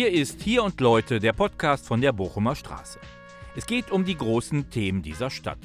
[0.00, 2.98] Hier ist Hier und Leute, der Podcast von der Bochumer Straße.
[3.54, 5.58] Es geht um die großen Themen dieser Stadt.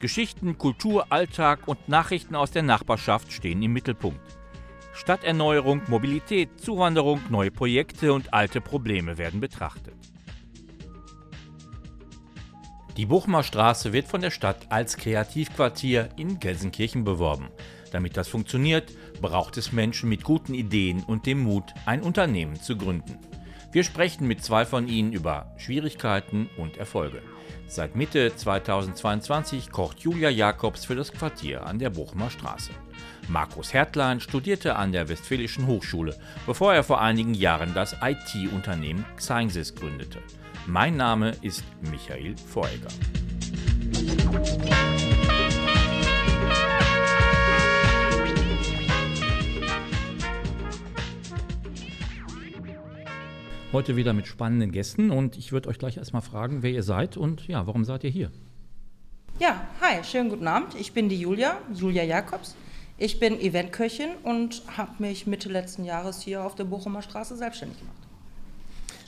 [0.00, 4.20] Geschichten, Kultur, Alltag und Nachrichten aus der Nachbarschaft stehen im Mittelpunkt.
[4.92, 9.94] Stadterneuerung, Mobilität, Zuwanderung, neue Projekte und alte Probleme werden betrachtet.
[12.96, 17.50] Die Bochumer Straße wird von der Stadt als Kreativquartier in Gelsenkirchen beworben.
[17.92, 22.76] Damit das funktioniert, braucht es Menschen mit guten Ideen und dem Mut, ein Unternehmen zu
[22.76, 23.16] gründen.
[23.72, 27.22] Wir sprechen mit zwei von ihnen über Schwierigkeiten und Erfolge.
[27.68, 32.72] Seit Mitte 2022 kocht Julia Jakobs für das Quartier an der Bochumer Straße.
[33.28, 39.76] Markus Hertlein studierte an der Westfälischen Hochschule, bevor er vor einigen Jahren das IT-Unternehmen Xeinsis
[39.76, 40.18] gründete.
[40.66, 42.88] Mein Name ist Michael Voreger.
[53.72, 57.16] Heute wieder mit spannenden Gästen und ich würde euch gleich erstmal fragen, wer ihr seid
[57.16, 58.32] und ja, warum seid ihr hier?
[59.38, 60.74] Ja, hi, schönen guten Abend.
[60.74, 62.56] Ich bin die Julia, Julia Jakobs.
[62.98, 67.78] Ich bin Eventköchin und habe mich Mitte letzten Jahres hier auf der Bochumer Straße selbstständig
[67.78, 67.96] gemacht.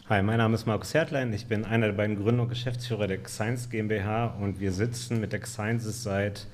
[0.08, 1.32] Hi, mein Name ist Markus Hertlein.
[1.32, 5.32] Ich bin einer der beiden Gründer und Geschäftsführer der Science GmbH und wir sitzen mit
[5.32, 6.46] der Sciences seit,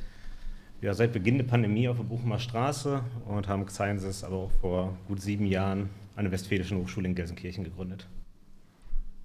[0.81, 4.97] ja, seit Beginn der Pandemie auf der Bochumer Straße und haben Sciences aber auch vor
[5.09, 5.91] gut sieben Jahren
[6.25, 8.07] der Westfälischen Hochschule in Gelsenkirchen gegründet.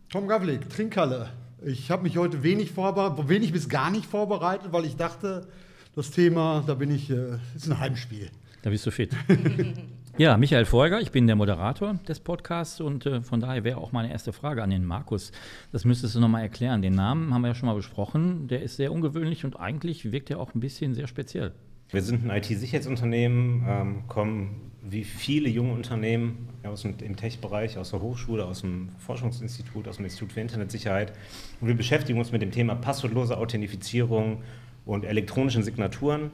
[0.10, 1.30] Tom Gavlik, Trinkhalle.
[1.66, 5.48] Ich habe mich heute wenig vorbereitet, wenig bis gar nicht vorbereitet, weil ich dachte,
[5.96, 8.30] das Thema, da bin ich, äh, ist ein Heimspiel.
[8.64, 9.12] Da bist du fit.
[10.18, 13.92] ja, Michael Folger, ich bin der Moderator des Podcasts und äh, von daher wäre auch
[13.92, 15.32] meine erste Frage an den Markus.
[15.72, 16.82] Das müsstest du nochmal erklären.
[16.82, 18.48] Den Namen haben wir ja schon mal besprochen.
[18.48, 21.54] Der ist sehr ungewöhnlich und eigentlich wirkt er auch ein bisschen sehr speziell.
[21.94, 27.92] Wir sind ein IT-Sicherheitsunternehmen, ähm, kommen wie viele junge Unternehmen aus dem, im Tech-Bereich, aus
[27.92, 31.14] der Hochschule, aus dem Forschungsinstitut, aus dem Institut für Internetsicherheit.
[31.62, 34.42] Und wir beschäftigen uns mit dem Thema passwortlose Authentifizierung
[34.88, 36.32] und elektronischen Signaturen.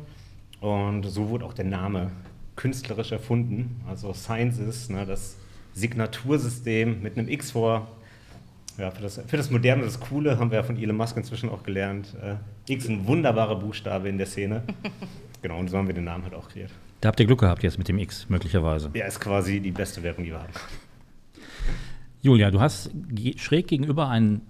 [0.61, 2.11] Und so wurde auch der Name
[2.55, 3.81] künstlerisch erfunden.
[3.85, 5.35] Also Sciences, ne, das
[5.73, 7.85] Signatursystem mit einem X vor.
[8.77, 11.49] Ja, für das, für das Moderne, das Coole haben wir ja von Elon Musk inzwischen
[11.49, 12.15] auch gelernt.
[12.23, 12.35] Äh,
[12.73, 14.63] X ein wunderbarer Buchstabe in der Szene.
[15.41, 16.71] Genau, und so haben wir den Namen halt auch kreiert.
[17.01, 18.91] Da habt ihr Glück gehabt jetzt mit dem X, möglicherweise.
[18.93, 20.51] Ja, ist quasi die beste Währung, die wir haben.
[22.21, 22.91] Julia, du hast
[23.37, 24.41] schräg gegenüber einen,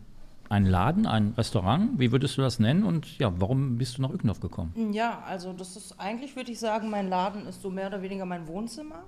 [0.49, 1.99] einen Laden, ein Restaurant.
[1.99, 2.83] Wie würdest du das nennen?
[2.83, 4.73] Und ja, warum bist du nach Ückendorf gekommen?
[4.91, 8.25] Ja, also das ist eigentlich, würde ich sagen, mein Laden ist so mehr oder weniger
[8.25, 9.03] mein Wohnzimmer,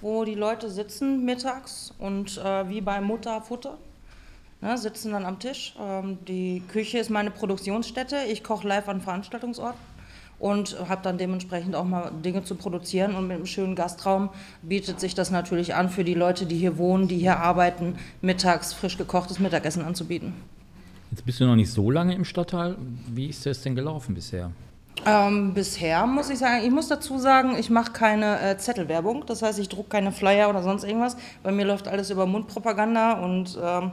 [0.00, 3.78] wo die Leute sitzen mittags und äh, wie bei Mutter Futter.
[4.60, 5.76] Ne, sitzen dann am Tisch.
[5.78, 8.16] Ähm, die Küche ist meine Produktionsstätte.
[8.28, 9.93] Ich koche live an Veranstaltungsorten
[10.38, 13.14] und habe dann dementsprechend auch mal Dinge zu produzieren.
[13.14, 14.30] Und mit einem schönen Gastraum
[14.62, 18.72] bietet sich das natürlich an, für die Leute, die hier wohnen, die hier arbeiten, mittags
[18.72, 20.34] frisch gekochtes Mittagessen anzubieten.
[21.10, 22.76] Jetzt bist du noch nicht so lange im Stadtteil.
[23.08, 24.50] Wie ist das denn gelaufen bisher?
[25.06, 29.24] Ähm, bisher muss ich sagen, ich muss dazu sagen, ich mache keine äh, Zettelwerbung.
[29.26, 31.16] Das heißt, ich drucke keine Flyer oder sonst irgendwas.
[31.42, 33.92] Bei mir läuft alles über Mundpropaganda und ähm,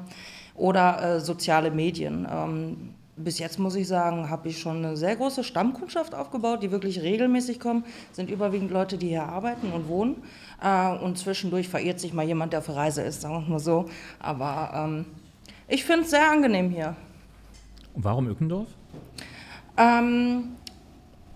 [0.55, 2.27] oder äh, soziale Medien.
[2.31, 6.71] Ähm, bis jetzt muss ich sagen, habe ich schon eine sehr große Stammkundschaft aufgebaut, die
[6.71, 7.83] wirklich regelmäßig kommen.
[8.11, 10.23] Sind überwiegend Leute, die hier arbeiten und wohnen.
[10.63, 13.85] Äh, und zwischendurch verirrt sich mal jemand, der auf Reise ist, sagen wir mal so.
[14.19, 15.05] Aber ähm,
[15.67, 16.95] ich finde es sehr angenehm hier.
[17.93, 18.67] Und warum Ückendorf?
[19.77, 20.55] Ähm,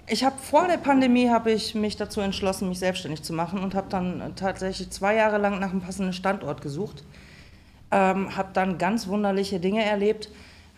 [0.07, 3.75] ich habe vor der Pandemie habe ich mich dazu entschlossen, mich selbstständig zu machen und
[3.75, 7.03] habe dann tatsächlich zwei Jahre lang nach einem passenden Standort gesucht.
[7.91, 10.29] Ähm, habe dann ganz wunderliche Dinge erlebt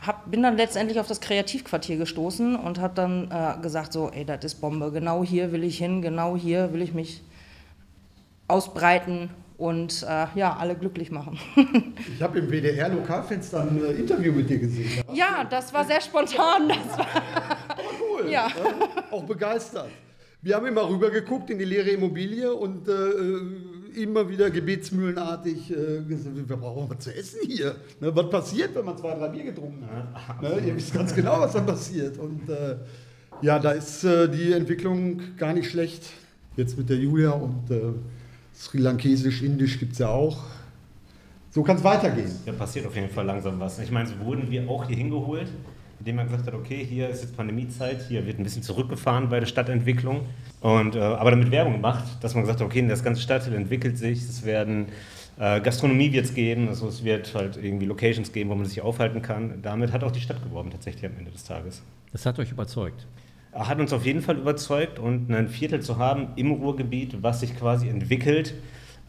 [0.06, 4.26] hab, bin dann letztendlich auf das Kreativquartier gestoßen und habe dann äh, gesagt, so, ey,
[4.26, 7.24] das ist Bombe, genau hier will ich hin, genau hier will ich mich
[8.48, 11.40] ausbreiten und äh, ja, alle glücklich machen.
[12.16, 15.04] ich habe im WDR-Lokalfenster ein äh, Interview mit dir gesehen.
[15.14, 16.70] Ja, das war sehr spontan.
[16.70, 17.08] Das war
[18.00, 18.30] cool.
[18.30, 18.48] Ja.
[19.12, 19.90] auch begeistert.
[20.42, 22.92] Wir haben immer rüber geguckt in die leere Immobilie und äh,
[23.98, 27.76] immer wieder gebetsmühlenartig äh, gesagt, wir brauchen was zu essen hier.
[28.00, 30.42] Ne, was passiert, wenn man zwei, drei Bier getrunken hat?
[30.42, 32.18] Ne, ihr wisst ganz genau, was dann passiert.
[32.18, 32.76] Und äh,
[33.42, 36.04] ja, da ist äh, die Entwicklung gar nicht schlecht.
[36.56, 37.82] Jetzt mit der Julia und äh,
[38.56, 40.44] Sri Lankesisch, Indisch gibt es ja auch.
[41.52, 42.32] So kann es weitergehen.
[42.46, 43.80] Ja, passiert auf jeden Fall langsam was.
[43.80, 45.48] Ich meine, so wurden wir auch hier hingeholt
[46.00, 49.40] indem man gesagt hat, okay, hier ist jetzt Pandemiezeit, hier wird ein bisschen zurückgefahren bei
[49.40, 50.22] der Stadtentwicklung.
[50.62, 53.98] Und, äh, aber damit Werbung gemacht, dass man gesagt hat, okay, das ganze Stadtteil entwickelt
[53.98, 54.88] sich, es werden
[55.40, 58.82] äh, Gastronomie wird es geben, also es wird halt irgendwie Locations geben, wo man sich
[58.82, 59.60] aufhalten kann.
[59.62, 61.84] Damit hat auch die Stadt geworben tatsächlich am Ende des Tages.
[62.12, 63.06] Das hat euch überzeugt?
[63.54, 67.58] Hat uns auf jeden Fall überzeugt und ein Viertel zu haben im Ruhrgebiet, was sich
[67.58, 68.56] quasi entwickelt,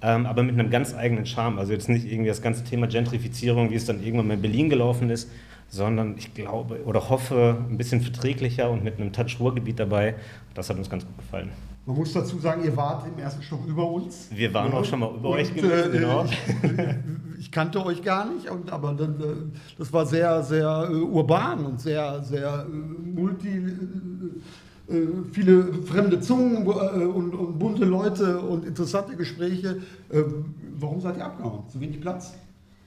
[0.03, 1.59] ähm, aber mit einem ganz eigenen Charme.
[1.59, 4.71] Also jetzt nicht irgendwie das ganze Thema Gentrifizierung, wie es dann irgendwann mal in Berlin
[4.71, 5.31] gelaufen ist,
[5.69, 10.15] sondern ich glaube oder hoffe ein bisschen verträglicher und mit einem Touch-Ruhrgebiet dabei.
[10.55, 11.51] Das hat uns ganz gut gefallen.
[11.89, 14.29] Man muss dazu sagen, ihr wart im ersten Stock über uns.
[14.31, 14.79] Wir waren ja.
[14.79, 16.25] auch schon mal über und, euch gewesen, äh, genau.
[16.25, 21.17] Ich, ich, kannte euch gar nicht, und, aber dann, äh, das war sehr, sehr uh,
[21.17, 23.63] urban und sehr, sehr multi.
[25.33, 29.83] Viele fremde Zungen und, und, bunte Leute und interessante Gespräche.
[30.11, 31.69] Ähm, warum seid ihr abgehauen?
[31.69, 32.35] Zu wenig Platz?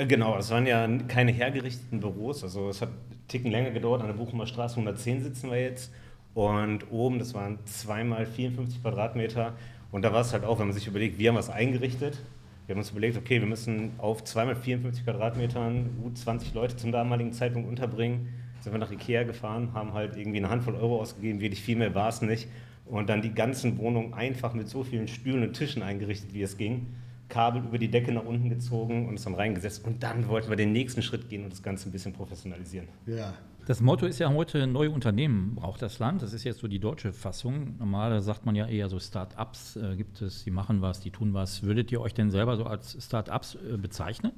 [0.07, 2.43] Genau, es waren ja keine hergerichteten Büros.
[2.43, 4.01] Also es hat einen Ticken länger gedauert.
[4.01, 5.93] An der Bochumer Straße 110 sitzen wir jetzt.
[6.33, 9.53] Und oben, das waren zweimal 54 Quadratmeter.
[9.91, 12.19] Und da war es halt auch, wenn man sich überlegt, wir haben was eingerichtet.
[12.65, 16.91] Wir haben uns überlegt, okay, wir müssen auf zweimal 54 Quadratmetern gut 20 Leute zum
[16.91, 18.29] damaligen Zeitpunkt unterbringen.
[18.61, 21.93] Sind wir nach Ikea gefahren, haben halt irgendwie eine Handvoll Euro ausgegeben, wirklich viel mehr
[21.93, 22.47] war es nicht.
[22.85, 26.57] Und dann die ganzen Wohnungen einfach mit so vielen Stühlen und Tischen eingerichtet, wie es
[26.57, 26.87] ging.
[27.31, 29.83] Kabel über die Decke nach unten gezogen und es dann reingesetzt.
[29.83, 32.87] Und dann wollten wir den nächsten Schritt gehen und das Ganze ein bisschen professionalisieren.
[33.07, 33.33] Ja,
[33.65, 36.21] das Motto ist ja heute, neue Unternehmen braucht das Land.
[36.21, 37.77] Das ist jetzt so die deutsche Fassung.
[37.77, 41.33] Normal sagt man ja eher so Start-ups äh, gibt es, die machen was, die tun
[41.33, 41.63] was.
[41.63, 44.31] Würdet ihr euch denn selber so als Start-ups äh, bezeichnen?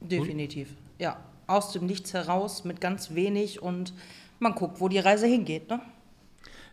[0.00, 1.16] Definitiv, ja.
[1.48, 3.92] Aus dem Nichts heraus mit ganz wenig und
[4.38, 5.68] man guckt, wo die Reise hingeht.
[5.70, 5.80] Ne?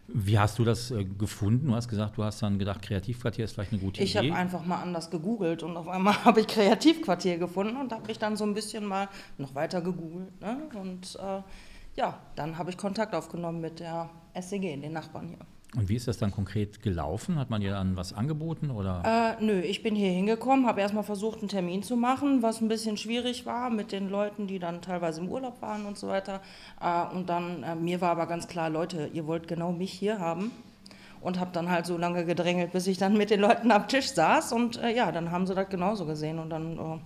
[0.07, 1.68] Wie hast du das äh, gefunden?
[1.68, 4.28] Du hast gesagt, du hast dann gedacht, Kreativquartier ist vielleicht eine gute ich Idee.
[4.28, 8.06] Ich habe einfach mal anders gegoogelt und auf einmal habe ich Kreativquartier gefunden und habe
[8.07, 10.40] mich dann so ein bisschen mal noch weiter gegoogelt.
[10.42, 10.69] Ne?
[10.80, 11.42] Und äh,
[11.96, 14.10] ja, dann habe ich Kontakt aufgenommen mit der
[14.40, 15.40] SCG, den Nachbarn hier.
[15.77, 17.38] Und wie ist das dann konkret gelaufen?
[17.38, 19.38] Hat man dir dann was angeboten oder?
[19.39, 22.68] Äh, nö, ich bin hier hingekommen, habe erstmal versucht, einen Termin zu machen, was ein
[22.68, 26.42] bisschen schwierig war mit den Leuten, die dann teilweise im Urlaub waren und so weiter.
[26.81, 30.19] Äh, und dann, äh, mir war aber ganz klar, Leute, ihr wollt genau mich hier
[30.19, 30.51] haben.
[31.22, 34.12] Und habe dann halt so lange gedrängelt, bis ich dann mit den Leuten am Tisch
[34.12, 34.51] saß.
[34.54, 36.38] Und äh, ja, dann haben sie das genauso gesehen.
[36.38, 37.00] Und dann äh,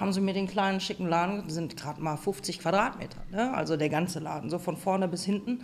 [0.00, 3.52] haben sie mir den kleinen, schicken Laden, sind gerade mal 50 Quadratmeter, ne?
[3.54, 5.60] also der ganze Laden, so von vorne bis hinten.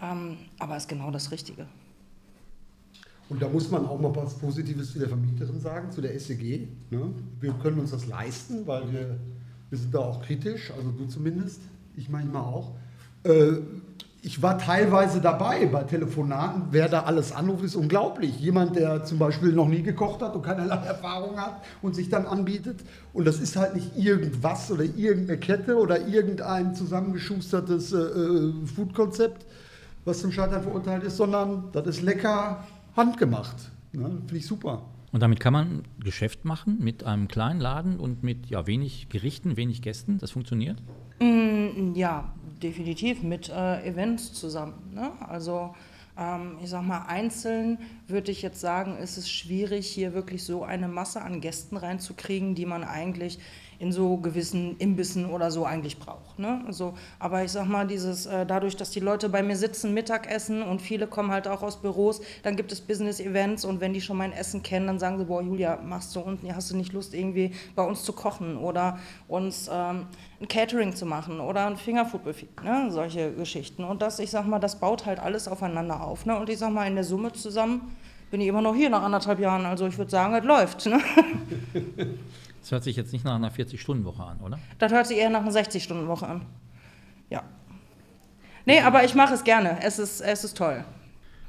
[0.00, 1.66] Ähm, aber ist genau das Richtige.
[3.32, 6.68] Und da muss man auch mal was Positives zu der Vermieterin sagen, zu der SEG.
[6.90, 7.14] Ne?
[7.40, 9.16] Wir können uns das leisten, weil wir,
[9.70, 11.62] wir sind da auch kritisch, also du zumindest,
[11.96, 12.72] ich manchmal auch.
[13.24, 13.52] Äh,
[14.20, 18.38] ich war teilweise dabei bei Telefonaten, wer da alles anruft, ist unglaublich.
[18.38, 22.26] Jemand, der zum Beispiel noch nie gekocht hat und keinerlei Erfahrung hat und sich dann
[22.26, 22.80] anbietet.
[23.14, 29.46] Und das ist halt nicht irgendwas oder irgendeine Kette oder irgendein zusammengeschustertes äh, äh Foodkonzept,
[30.04, 32.62] was zum Scheitern verurteilt ist, sondern das ist lecker,
[32.96, 33.70] handgemacht.
[33.92, 34.08] Ne?
[34.08, 34.82] Finde ich super.
[35.12, 39.56] Und damit kann man Geschäft machen mit einem kleinen Laden und mit ja, wenig Gerichten,
[39.58, 40.18] wenig Gästen.
[40.18, 40.82] Das funktioniert?
[41.20, 44.74] Mm, ja, definitiv mit äh, Events zusammen.
[44.94, 45.10] Ne?
[45.20, 45.74] Also
[46.16, 50.62] ähm, ich sag mal, einzeln würde ich jetzt sagen, ist es schwierig, hier wirklich so
[50.64, 53.38] eine Masse an Gästen reinzukriegen, die man eigentlich
[53.78, 56.38] in so gewissen Imbissen oder so eigentlich braucht.
[56.38, 56.62] Ne?
[56.66, 60.62] Also, aber ich sag mal, dieses, äh, dadurch, dass die Leute bei mir sitzen, Mittagessen
[60.62, 64.16] und viele kommen halt auch aus Büros, dann gibt es Business-Events und wenn die schon
[64.16, 67.14] mein Essen kennen, dann sagen sie, boah, Julia, machst du unten, hast du nicht Lust,
[67.14, 68.98] irgendwie bei uns zu kochen oder
[69.28, 70.06] uns ähm,
[70.40, 72.90] ein Catering zu machen oder ein Fingerfood-Buffet, ne?
[72.90, 73.84] solche Geschichten.
[73.84, 76.26] Und das, ich sag mal, das baut halt alles aufeinander auf.
[76.26, 76.38] Ne?
[76.38, 77.96] Und ich sag mal, in der Summe zusammen
[78.30, 79.66] bin ich immer noch hier nach anderthalb Jahren.
[79.66, 80.86] Also ich würde sagen, es läuft.
[80.86, 81.00] Ne?
[82.62, 84.56] Das hört sich jetzt nicht nach einer 40-Stunden-Woche an, oder?
[84.78, 86.46] Das hört sich eher nach einer 60-Stunden-Woche an.
[87.28, 87.42] Ja.
[88.64, 89.78] Nee, aber ich mache es gerne.
[89.82, 90.84] Es ist, es ist toll.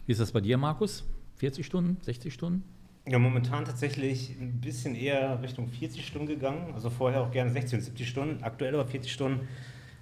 [0.08, 1.04] Wie ist das bei dir, Markus?
[1.36, 2.64] 40 Stunden, 60 Stunden?
[3.08, 6.74] Ja, momentan tatsächlich ein bisschen eher Richtung 40 Stunden gegangen.
[6.74, 9.48] Also vorher auch gerne 60 und 70 Stunden, aktuell aber 40 Stunden.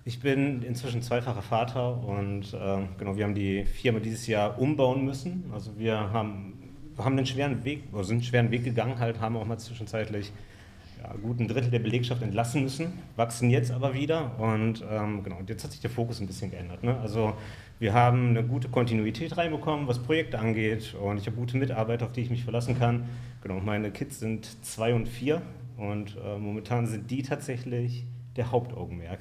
[0.06, 5.04] Ich bin inzwischen zweifacher Vater und äh, genau, wir haben die Firma dieses Jahr umbauen
[5.04, 5.44] müssen.
[5.52, 6.54] Also wir haben,
[6.96, 9.60] wir haben einen schweren Weg, oder sind einen schweren Weg gegangen, halt, haben auch mal
[9.60, 10.32] zwischenzeitlich
[11.02, 15.38] ja, gut ein Drittel der Belegschaft entlassen müssen, wachsen jetzt aber wieder und ähm, genau,
[15.48, 16.84] jetzt hat sich der Fokus ein bisschen geändert.
[16.84, 16.98] Ne?
[17.00, 17.34] Also
[17.80, 22.12] wir haben eine gute Kontinuität reinbekommen, was Projekte angeht und ich habe gute Mitarbeiter, auf
[22.12, 23.06] die ich mich verlassen kann.
[23.42, 25.42] Genau, meine Kids sind zwei und vier
[25.78, 28.06] und äh, momentan sind die tatsächlich
[28.36, 29.20] der Hauptaugenmerk.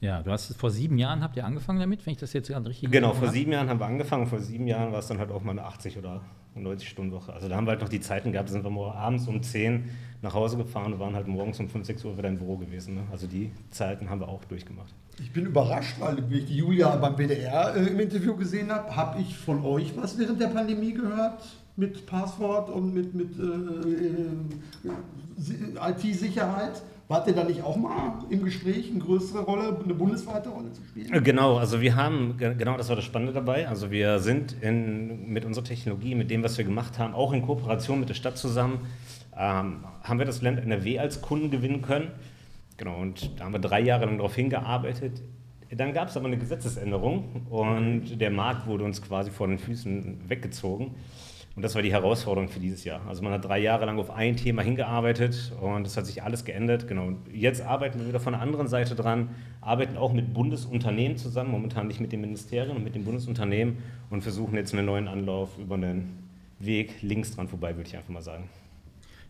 [0.00, 2.68] Ja, du hast vor sieben Jahren habt ihr angefangen damit, wenn ich das jetzt gerade
[2.68, 4.26] richtig Genau, vor sieben Jahren haben wir angefangen.
[4.26, 6.20] Vor sieben Jahren war es dann halt auch mal eine 80 oder
[6.62, 7.32] 90 Stunden Woche.
[7.32, 9.90] Also da haben wir halt noch die Zeiten gehabt, sind wir morgen abends um 10
[10.22, 12.94] nach Hause gefahren und waren halt morgens um 5, 6 Uhr wieder im Büro gewesen.
[12.94, 13.02] Ne?
[13.10, 14.94] Also die Zeiten haben wir auch durchgemacht.
[15.20, 18.94] Ich bin überrascht, weil ich die Julia beim WDR äh, im Interview gesehen habe.
[18.94, 21.42] Habe ich von euch was während der Pandemie gehört?
[21.76, 23.42] mit Passwort und mit, mit äh,
[24.88, 26.82] äh, IT-Sicherheit.
[27.06, 30.82] Wart ihr da nicht auch mal im Gespräch, eine größere Rolle, eine bundesweite Rolle zu
[30.84, 31.22] spielen?
[31.22, 35.44] Genau, also wir haben, genau das war das Spannende dabei, also wir sind in, mit
[35.44, 38.86] unserer Technologie, mit dem, was wir gemacht haben, auch in Kooperation mit der Stadt zusammen,
[39.36, 42.10] ähm, haben wir das Land NRW als Kunden gewinnen können.
[42.78, 45.20] Genau, und da haben wir drei Jahre lang darauf hingearbeitet.
[45.70, 50.28] Dann gab es aber eine Gesetzesänderung und der Markt wurde uns quasi vor den Füßen
[50.28, 50.94] weggezogen.
[51.56, 53.00] Und das war die Herausforderung für dieses Jahr.
[53.06, 56.44] Also man hat drei Jahre lang auf ein Thema hingearbeitet und es hat sich alles
[56.44, 56.88] geändert.
[56.88, 57.06] Genau.
[57.06, 59.30] Und jetzt arbeiten wir wieder von der anderen Seite dran,
[59.60, 63.78] arbeiten auch mit Bundesunternehmen zusammen, momentan nicht mit den Ministerien und mit den Bundesunternehmen
[64.10, 66.24] und versuchen jetzt einen neuen Anlauf über einen
[66.58, 68.48] Weg links dran vorbei, würde ich einfach mal sagen.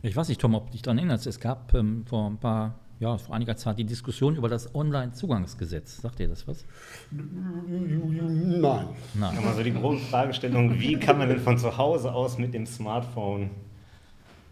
[0.01, 1.27] Ich weiß nicht, Tom, ob du dich daran erinnerst.
[1.27, 6.01] Es gab ähm, vor ein paar ja, vor einiger Zeit die Diskussion über das Online-Zugangsgesetz.
[6.01, 6.65] Sagt ihr das was?
[7.11, 8.87] Nein.
[9.15, 9.39] Nein.
[9.47, 13.51] Also die große Fragestellung, wie kann man denn von zu Hause aus mit dem Smartphone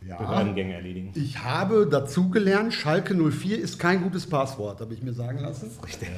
[0.06, 1.12] ja, Behördengänge erledigen?
[1.14, 5.70] Ich habe dazugelernt, Schalke 04 ist kein gutes Passwort, habe ich mir sagen lassen.
[5.86, 6.08] Richtig.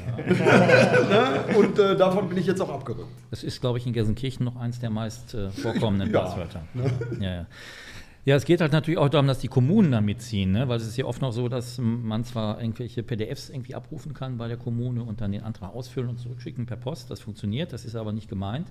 [1.09, 1.45] Ja.
[1.55, 3.07] Und äh, davon bin ich jetzt auch abgerückt.
[3.29, 6.21] Das ist, glaube ich, in Gelsenkirchen noch eins der meist äh, vorkommenden ja.
[6.21, 6.63] Passwörter.
[7.19, 7.45] Ja, ja.
[8.25, 10.67] Ja, es geht halt natürlich auch darum, dass die Kommunen da mitziehen, ne?
[10.67, 14.39] weil es ist ja oft noch so, dass man zwar irgendwelche PDFs irgendwie abrufen kann
[14.39, 17.11] bei der Kommune und dann den Antrag ausfüllen und zurückschicken per Post.
[17.11, 18.67] Das funktioniert, das ist aber nicht gemeint.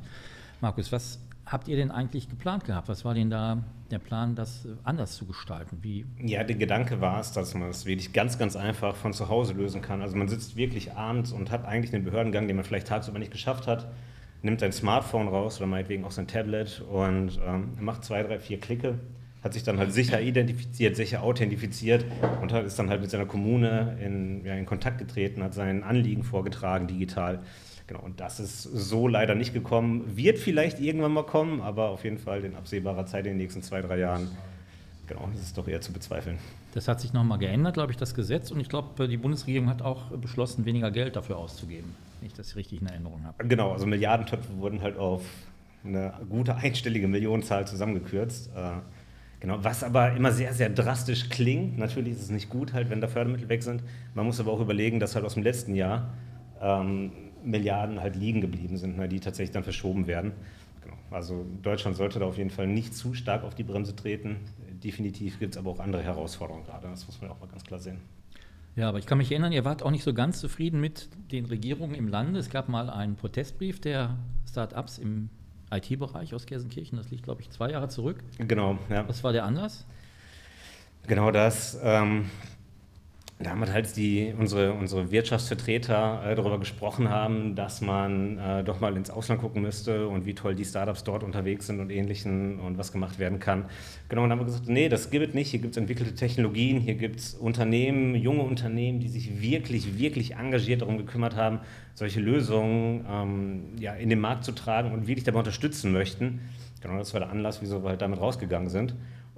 [0.61, 2.89] Markus, was habt ihr denn eigentlich geplant gehabt?
[2.89, 5.79] Was war denn da der Plan, das anders zu gestalten?
[5.83, 6.05] Wie?
[6.21, 9.53] Ja, der Gedanke war es, dass man es wirklich ganz, ganz einfach von zu Hause
[9.53, 10.03] lösen kann.
[10.03, 13.31] Also man sitzt wirklich abends und hat eigentlich einen Behördengang, den man vielleicht tagsüber nicht
[13.31, 13.87] geschafft hat,
[14.43, 18.59] nimmt sein Smartphone raus oder meinetwegen auch sein Tablet und ähm, macht zwei, drei, vier
[18.59, 18.99] Klicke
[19.45, 22.05] hat sich dann halt sicher identifiziert, sicher authentifiziert
[22.41, 25.85] und hat, ist dann halt mit seiner Kommune in, ja, in Kontakt getreten, hat sein
[25.85, 27.41] Anliegen vorgetragen digital.
[27.87, 30.17] Genau, und das ist so leider nicht gekommen.
[30.17, 33.63] Wird vielleicht irgendwann mal kommen, aber auf jeden Fall in absehbarer Zeit in den nächsten
[33.63, 34.31] zwei, drei Jahren.
[35.07, 36.39] Genau, das ist doch eher zu bezweifeln.
[36.73, 38.51] Das hat sich nochmal geändert, glaube ich, das Gesetz.
[38.51, 42.57] Und ich glaube, die Bundesregierung hat auch beschlossen, weniger Geld dafür auszugeben, wenn ich das
[42.57, 43.47] richtig in Erinnerung habe.
[43.47, 45.23] Genau, also Milliardentöpfe wurden halt auf
[45.85, 48.49] eine gute einstellige Millionenzahl zusammengekürzt.
[49.45, 51.77] Genau, was aber immer sehr, sehr drastisch klingt.
[51.77, 53.83] Natürlich ist es nicht gut, halt, wenn da Fördermittel weg sind.
[54.15, 56.15] Man muss aber auch überlegen, dass halt aus dem letzten Jahr
[56.63, 57.13] ähm,
[57.45, 60.33] Milliarden halt liegen geblieben sind, ne, die tatsächlich dann verschoben werden.
[60.83, 60.97] Genau.
[61.11, 64.37] Also Deutschland sollte da auf jeden Fall nicht zu stark auf die Bremse treten.
[64.83, 66.89] Definitiv gibt es aber auch andere Herausforderungen gerade.
[66.89, 67.99] Das muss man auch mal ganz klar sehen.
[68.77, 71.45] Ja, aber ich kann mich erinnern, ihr wart auch nicht so ganz zufrieden mit den
[71.45, 72.41] Regierungen im Lande.
[72.41, 74.17] Es gab mal einen Protestbrief der
[74.49, 75.29] Start-ups im
[75.77, 76.99] IT-Bereich aus Gelsenkirchen.
[76.99, 78.23] Das liegt, glaube ich, zwei Jahre zurück.
[78.39, 79.07] Genau, ja.
[79.09, 79.87] Was war der Anlass?
[81.07, 81.79] Genau das.
[81.83, 82.31] Ähm,
[83.41, 88.97] damit halt die, unsere, unsere Wirtschaftsvertreter äh, darüber gesprochen haben, dass man äh, doch mal
[88.97, 92.79] ins Ausland gucken müsste und wie toll die Startups dort unterwegs sind und ähnlichen und
[92.79, 93.65] was gemacht werden kann.
[94.09, 95.51] Genau, und dann haben wir gesagt, nee, das gibt es nicht.
[95.51, 100.37] Hier gibt es entwickelte Technologien, hier gibt es Unternehmen, junge Unternehmen, die sich wirklich, wirklich
[100.37, 101.59] engagiert darum gekümmert haben,
[101.95, 106.41] solche Lösungen ähm, ja, in den Markt zu tragen und wirklich dabei unterstützen möchten.
[106.81, 108.95] Genau, das war der Anlass, wieso wir halt damit rausgegangen sind.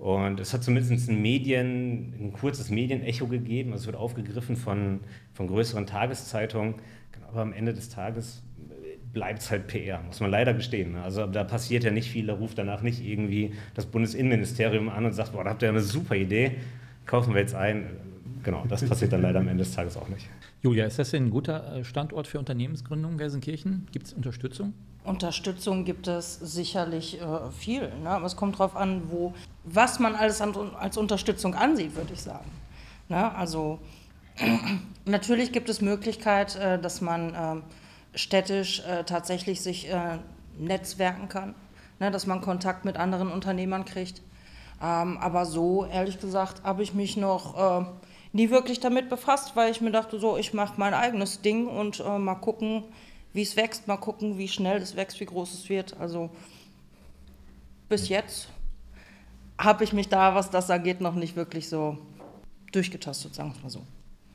[0.06, 5.00] Und es hat zumindest ein Medien, ein kurzes Medienecho gegeben, also es wird aufgegriffen von,
[5.32, 6.76] von größeren Tageszeitungen.
[7.10, 8.40] Genau, aber am Ende des Tages
[9.12, 10.94] bleibt es halt PR, muss man leider gestehen.
[10.94, 15.12] Also da passiert ja nicht viel, da ruft danach nicht irgendwie das Bundesinnenministerium an und
[15.12, 16.52] sagt, boah, da habt ihr eine super Idee,
[17.04, 17.86] kaufen wir jetzt ein.
[18.46, 20.28] Genau, das passiert dann leider am Ende des Tages auch nicht.
[20.62, 23.88] Julia, ist das denn ein guter äh, Standort für Unternehmensgründung Gelsenkirchen?
[23.90, 24.72] Gibt es Unterstützung?
[25.02, 27.92] Unterstützung gibt es sicherlich äh, viel.
[28.04, 28.08] Ne?
[28.08, 29.34] Aber es kommt darauf an, wo,
[29.64, 32.48] was man alles an, als Unterstützung ansieht, würde ich sagen.
[33.08, 33.34] Ne?
[33.34, 33.80] Also
[35.04, 40.18] natürlich gibt es Möglichkeit, äh, dass man äh, städtisch äh, tatsächlich sich äh,
[40.56, 41.56] netzwerken kann,
[41.98, 42.12] ne?
[42.12, 44.22] dass man Kontakt mit anderen Unternehmern kriegt.
[44.80, 47.86] Ähm, aber so, ehrlich gesagt, habe ich mich noch äh,
[48.36, 51.98] nie wirklich damit befasst, weil ich mir dachte, so, ich mache mein eigenes Ding und
[52.18, 52.84] mal gucken,
[53.32, 55.96] wie es wächst, mal gucken, wie schnell es wächst, wie groß es wird.
[55.98, 56.30] Also
[57.88, 58.48] bis jetzt
[59.58, 61.98] habe ich mich da, was das angeht, noch nicht wirklich so
[62.72, 63.82] durchgetastet, sagen wir mal so.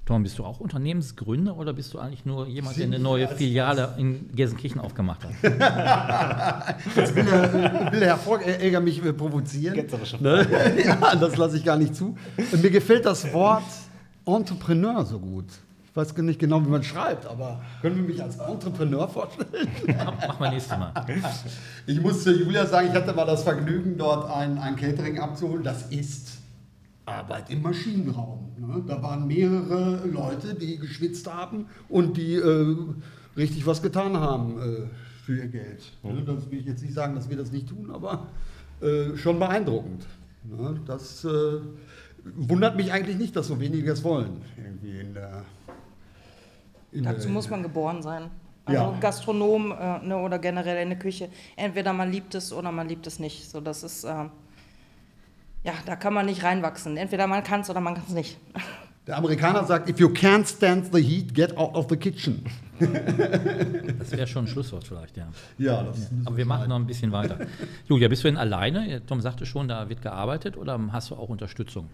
[0.05, 3.93] Tom, bist du auch Unternehmensgründer oder bist du eigentlich nur jemand, der eine neue Filiale
[3.97, 5.31] in Gelsenkirchen aufgemacht hat?
[6.95, 7.53] Jetzt will der,
[7.91, 9.87] will der Herr Vorgänger mich äh, provozieren.
[10.19, 10.47] Ne?
[10.85, 12.17] Ja, das lasse ich gar nicht zu.
[12.51, 13.63] Mir gefällt das Wort
[14.25, 15.45] Entrepreneur so gut.
[15.91, 19.67] Ich weiß nicht genau, wie man schreibt, aber können wir mich als Entrepreneur vorstellen?
[20.27, 20.93] Mach mal nächstes Mal.
[21.85, 25.63] Ich muss zu Julia sagen, ich hatte mal das Vergnügen, dort ein, ein Catering abzuholen.
[25.63, 26.37] Das ist
[27.05, 28.51] Arbeit im Maschinenraum.
[28.57, 28.83] Ne?
[28.87, 32.77] Da waren mehrere Leute, die geschwitzt haben und die äh,
[33.35, 34.87] richtig was getan haben äh,
[35.25, 35.83] für ihr Geld.
[36.03, 36.25] Mhm.
[36.25, 38.27] Das will ich jetzt nicht sagen, dass wir das nicht tun, aber
[38.81, 40.05] äh, schon beeindruckend.
[40.43, 40.79] Ne?
[40.85, 41.59] Das äh,
[42.23, 44.43] wundert mich eigentlich nicht, dass so wenige es wollen.
[44.57, 45.43] Irgendwie in der,
[46.91, 48.29] in Dazu der, muss man geboren sein.
[48.65, 48.97] Also ja.
[48.99, 51.29] Gastronom äh, ne, oder generell in der Küche.
[51.55, 53.49] Entweder man liebt es oder man liebt es nicht.
[53.49, 54.25] So, das ist, äh,
[55.63, 56.97] ja, da kann man nicht reinwachsen.
[56.97, 58.37] Entweder man kann es oder man kann es nicht.
[59.07, 62.45] Der Amerikaner sagt, if you can't stand the heat, get out of the kitchen.
[63.99, 65.27] Das wäre schon ein Schlusswort vielleicht, ja.
[65.57, 66.07] Ja, das ja.
[66.25, 67.37] Aber wir machen noch ein bisschen weiter.
[67.87, 69.03] Julia, bist du denn alleine?
[69.05, 71.89] Tom sagte schon, da wird gearbeitet oder hast du auch Unterstützung?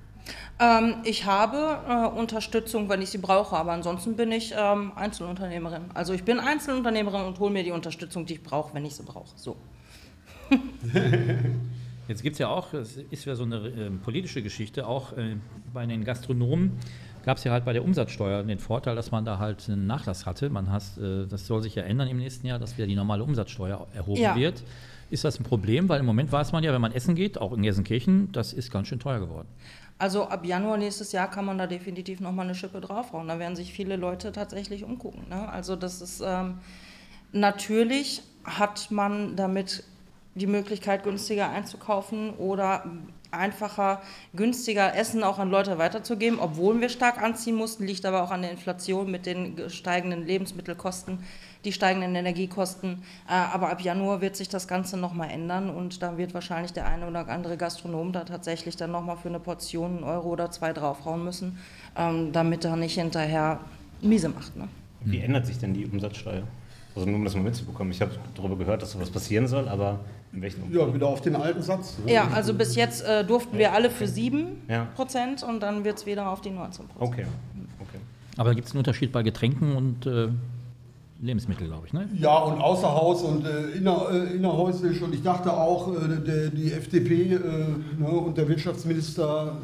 [0.60, 5.84] Ähm, ich habe äh, Unterstützung, wenn ich sie brauche, aber ansonsten bin ich ähm, Einzelunternehmerin.
[5.94, 9.04] Also ich bin Einzelunternehmerin und hole mir die Unterstützung, die ich brauche, wenn ich sie
[9.04, 9.32] brauche.
[9.38, 9.56] So.
[12.08, 15.36] Jetzt gibt es ja auch, es ist ja so eine äh, politische Geschichte, auch äh,
[15.74, 16.80] bei den Gastronomen
[17.26, 20.26] gab es ja halt bei der Umsatzsteuer den Vorteil, dass man da halt einen Nachlass
[20.26, 20.50] hatte.
[20.50, 23.22] Man hat, äh, das soll sich ja ändern im nächsten Jahr, dass wieder die normale
[23.22, 24.36] Umsatzsteuer erhoben ja.
[24.38, 24.64] wird.
[25.10, 25.90] Ist das ein Problem?
[25.90, 28.72] Weil im Moment weiß man ja, wenn man essen geht, auch in Gelsenkirchen, das ist
[28.72, 29.48] ganz schön teuer geworden.
[29.98, 33.28] Also ab Januar nächstes Jahr kann man da definitiv nochmal eine Schippe draufhauen.
[33.28, 35.28] Da werden sich viele Leute tatsächlich umgucken.
[35.30, 35.50] Ne?
[35.50, 36.60] Also das ist ähm,
[37.34, 39.84] natürlich hat man damit
[40.38, 42.84] die Möglichkeit, günstiger einzukaufen oder
[43.32, 44.02] einfacher,
[44.34, 48.42] günstiger Essen auch an Leute weiterzugeben, obwohl wir stark anziehen mussten, liegt aber auch an
[48.42, 51.20] der Inflation mit den steigenden Lebensmittelkosten,
[51.66, 53.04] die steigenden Energiekosten.
[53.28, 56.88] Äh, aber ab Januar wird sich das Ganze nochmal ändern und da wird wahrscheinlich der
[56.88, 60.74] eine oder andere Gastronom da tatsächlich dann nochmal für eine Portion einen Euro oder zwei
[60.74, 61.58] draufhauen müssen,
[61.98, 63.60] ähm, damit er nicht hinterher
[64.02, 64.56] miese macht.
[64.56, 64.68] Ne?
[65.02, 66.44] Wie ändert sich denn die Umsatzsteuer?
[66.98, 67.92] Also nur um das mal mitzubekommen.
[67.92, 70.00] Ich habe darüber gehört, dass sowas passieren soll, aber
[70.34, 70.80] in welchem Umfang?
[70.80, 71.96] Ja, wieder auf den alten Satz.
[72.04, 72.12] Ne?
[72.12, 74.86] Ja, also bis jetzt äh, durften wir alle für 7 ja.
[74.96, 77.14] Prozent und dann wird es wieder auf die 19 Prozent.
[77.14, 77.26] Okay.
[77.80, 78.00] okay.
[78.38, 80.30] Aber gibt es einen Unterschied bei Getränken und äh,
[81.22, 82.10] Lebensmitteln, glaube ich, ne?
[82.16, 85.00] Ja, und außer Haus und äh, inner, äh, innerhäuslich.
[85.04, 87.40] Und ich dachte auch, äh, der, die FDP äh,
[88.00, 89.56] ne, und der Wirtschaftsminister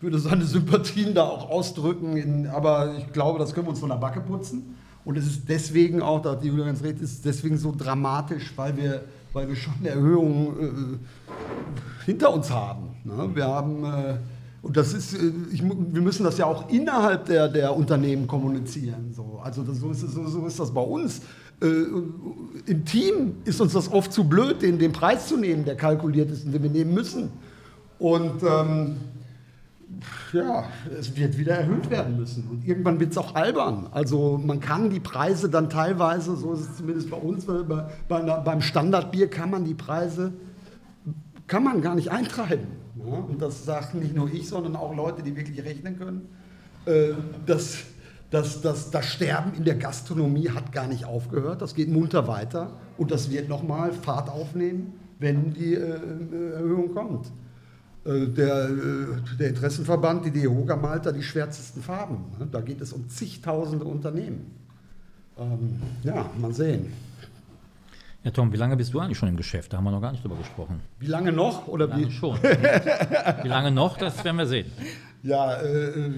[0.00, 2.16] würde seine Sympathien da auch ausdrücken.
[2.16, 4.76] In, aber ich glaube, das können wir uns von der Backe putzen.
[5.04, 8.52] Und es ist deswegen auch, da hat die Julia ganz recht, ist deswegen so dramatisch,
[8.56, 9.02] weil wir
[9.34, 12.90] weil wir schon eine Erhöhung äh, hinter uns haben.
[13.04, 13.30] Ne?
[13.34, 14.16] Wir haben, äh,
[14.62, 19.12] und das ist, äh, ich, wir müssen das ja auch innerhalb der, der Unternehmen kommunizieren.
[19.14, 19.40] So.
[19.42, 21.20] Also das, so, ist, so, so ist das bei uns.
[21.60, 21.66] Äh,
[22.66, 26.30] Im Team ist uns das oft zu blöd, den, den Preis zu nehmen, der kalkuliert
[26.30, 27.30] ist und den wir nehmen müssen.
[27.98, 28.96] Und ähm,
[30.32, 30.64] ja,
[30.98, 32.48] es wird wieder erhöht werden müssen.
[32.48, 33.88] Und irgendwann wird es auch albern.
[33.92, 37.62] Also man kann die Preise dann teilweise, so ist es zumindest bei uns, bei,
[38.08, 40.32] bei, beim Standardbier kann man die Preise,
[41.46, 42.66] kann man gar nicht eintreiben.
[42.96, 43.14] Ja?
[43.14, 46.28] Und das sagt nicht nur ich, sondern auch Leute, die wirklich rechnen können.
[46.86, 47.12] Äh,
[47.46, 47.84] das,
[48.30, 51.62] das, das, das Sterben in der Gastronomie hat gar nicht aufgehört.
[51.62, 52.72] Das geht munter weiter.
[52.96, 57.26] Und das wird nochmal Fahrt aufnehmen, wenn die äh, Erhöhung kommt.
[58.04, 62.24] Äh, der, äh, der Interessenverband, die DEHOGA malt da die schwärzesten Farben.
[62.38, 62.46] Ne?
[62.50, 64.50] Da geht es um zigtausende Unternehmen.
[65.38, 66.92] Ähm, ja, mal sehen.
[68.22, 69.72] Ja, Tom, wie lange bist du eigentlich schon im Geschäft?
[69.72, 70.80] Da haben wir noch gar nicht drüber gesprochen.
[70.98, 71.66] Wie lange noch?
[71.66, 72.10] Oder lange wie?
[72.10, 72.38] schon.
[73.42, 74.70] wie lange noch, das werden wir sehen.
[75.22, 76.10] Ja, äh,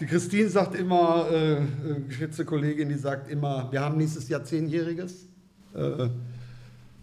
[0.00, 1.60] die Christine sagt immer, äh,
[2.08, 5.26] geschätzte Kollegin, die sagt immer, wir haben nächstes Jahr Zehnjähriges.
[5.74, 6.08] Äh,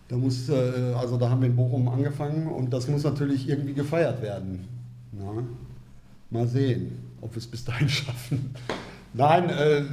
[0.08, 3.74] da, muss, äh, also da haben wir in Bochum angefangen und das muss natürlich irgendwie
[3.74, 4.68] gefeiert werden.
[5.12, 5.44] Na?
[6.30, 8.54] Mal sehen, ob wir es bis dahin schaffen.
[9.14, 9.84] Nein, äh,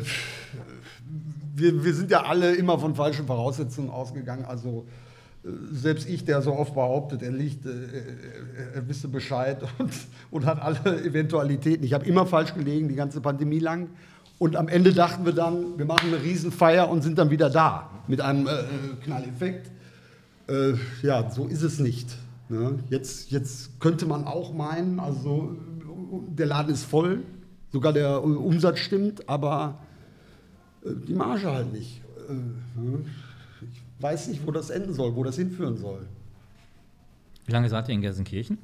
[1.54, 4.44] wir, wir sind ja alle immer von falschen Voraussetzungen ausgegangen.
[4.46, 4.86] Also
[5.44, 7.70] äh, selbst ich, der so oft behauptet, er liegt, äh,
[8.74, 9.92] er wisse Bescheid und,
[10.30, 11.84] und hat alle Eventualitäten.
[11.84, 13.88] Ich habe immer falsch gelegen, die ganze Pandemie lang.
[14.38, 17.90] Und am Ende dachten wir dann, wir machen eine Riesenfeier und sind dann wieder da
[18.08, 18.50] mit einem äh,
[19.04, 19.70] Knalleffekt.
[20.50, 22.16] Äh, ja, so ist es nicht.
[22.48, 22.80] Ne?
[22.88, 25.56] Jetzt, jetzt könnte man auch meinen, also
[26.26, 27.22] der Laden ist voll,
[27.70, 29.78] sogar der Umsatz stimmt, aber
[30.84, 32.02] äh, die Marge halt nicht.
[32.28, 33.04] Äh, ne?
[33.60, 36.06] Ich weiß nicht, wo das enden soll, wo das hinführen soll.
[37.46, 38.58] Wie lange seid ihr in Gelsenkirchen?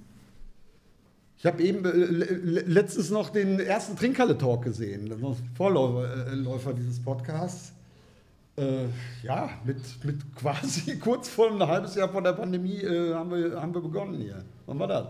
[1.39, 5.13] Ich habe eben äh, letztens noch den ersten Trinkhalle-Talk gesehen,
[5.55, 7.76] Vorläufer dieses Podcasts.
[8.57, 8.87] Äh,
[9.23, 13.61] ja, mit, mit quasi kurz vor ein halbes Jahr vor der Pandemie äh, haben, wir,
[13.61, 14.43] haben wir begonnen hier.
[14.65, 15.09] Wann war das?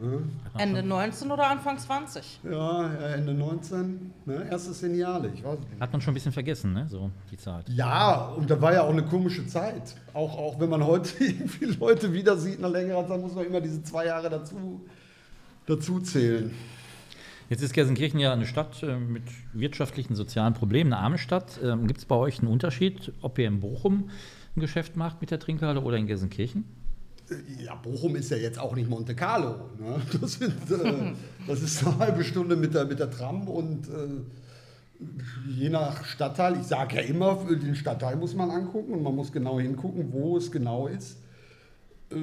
[0.00, 0.62] Ja.
[0.62, 2.40] Ende 19 oder Anfang 20?
[2.44, 4.12] Ja, Ende 19.
[4.26, 4.46] Ne?
[4.50, 5.80] Erstes Seniale, ich weiß nicht.
[5.80, 6.86] Hat man schon ein bisschen vergessen, ne?
[6.88, 7.68] so die Zeit.
[7.70, 9.94] Ja, und da war ja auch eine komische Zeit.
[10.12, 13.60] Auch, auch wenn man heute irgendwie Leute wieder sieht nach längerer Zeit, muss man immer
[13.60, 14.86] diese zwei Jahre dazu,
[15.66, 16.54] dazu zählen.
[17.48, 21.58] Jetzt ist Gelsenkirchen ja eine Stadt äh, mit wirtschaftlichen, sozialen Problemen, eine arme Stadt.
[21.62, 24.10] Ähm, Gibt es bei euch einen Unterschied, ob ihr in Bochum
[24.56, 26.64] ein Geschäft macht mit der Trinkhalle oder in Gelsenkirchen?
[27.58, 29.70] ja, Bochum ist ja jetzt auch nicht Monte Carlo.
[29.78, 30.00] Ne?
[30.20, 31.12] Das, sind, äh,
[31.46, 35.02] das, ist eine halbe Stunde mit der, mit der Tram und äh,
[35.46, 39.32] je nach Stadtteil, ich sage ja immer, den Stadtteil muss man angucken und man muss
[39.32, 41.18] genau hingucken, wo es genau ist.
[42.10, 42.16] Äh,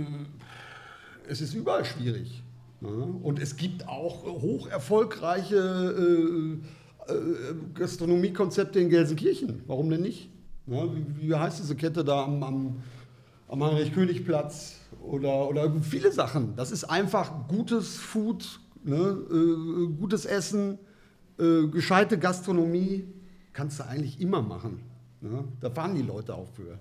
[1.28, 2.44] es ist überall schwierig.
[2.82, 2.90] Ne?
[3.24, 9.64] Und es gibt auch hoch erfolgreiche äh, äh, Gastronomiekonzepte in Gelsenkirchen.
[9.68, 10.30] Warum denn nicht?
[10.66, 10.90] Ne?
[11.20, 12.84] Wie, heißt diese Kette da am, am,
[13.48, 14.80] am Heinrich-König-Platz?
[15.02, 16.56] Oder, oder viele Sachen.
[16.56, 18.96] Das ist einfach gutes Food, ne?
[18.96, 20.80] äh, gutes Essen,
[21.38, 23.04] gescheite Gastronomie.
[23.52, 24.80] Kannst du eigentlich immer machen.
[25.20, 25.44] Ne?
[25.60, 26.80] Da fahren die Leute auch für.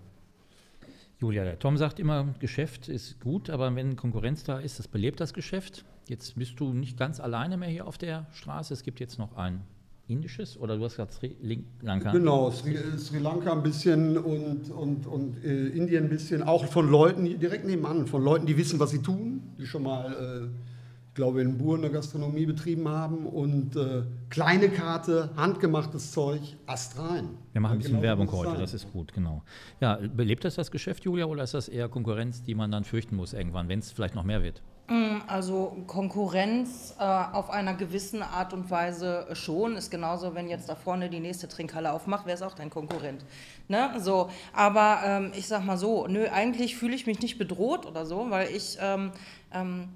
[1.25, 5.21] Julia, der Tom sagt immer, Geschäft ist gut, aber wenn Konkurrenz da ist, das belebt
[5.21, 5.87] das Geschäft.
[6.07, 8.75] Jetzt bist du nicht ganz alleine mehr hier auf der Straße.
[8.75, 9.63] Es gibt jetzt noch ein
[10.07, 11.35] indisches oder du hast gesagt Sri
[11.81, 12.13] Lanka?
[12.13, 16.43] Genau, Sri, Sri Lanka ein bisschen und, und, und äh, Indien ein bisschen.
[16.43, 20.13] Auch von Leuten direkt nebenan, von Leuten, die wissen, was sie tun, die schon mal,
[20.13, 20.49] äh,
[21.14, 23.27] glaube, in Buren eine Gastronomie betrieben haben.
[23.27, 27.31] Und äh, kleine Karte, handgemachtes Zeug, astrein.
[27.53, 28.61] Wir machen ein bisschen genau Werbung heute, sein.
[28.61, 29.42] das ist gut, genau.
[29.81, 33.16] Ja, belebt das das Geschäft, Julia, oder ist das eher Konkurrenz, die man dann fürchten
[33.16, 34.62] muss irgendwann, wenn es vielleicht noch mehr wird?
[34.88, 39.77] Mm, also Konkurrenz äh, auf einer gewissen Art und Weise schon.
[39.77, 43.24] Ist genauso, wenn jetzt da vorne die nächste Trinkhalle aufmacht, wäre es auch dein Konkurrent.
[43.68, 43.90] Ne?
[43.98, 48.05] So, aber ähm, ich sag mal so, nö, eigentlich fühle ich mich nicht bedroht oder
[48.05, 49.12] so, weil ich ähm,
[49.53, 49.88] ähm,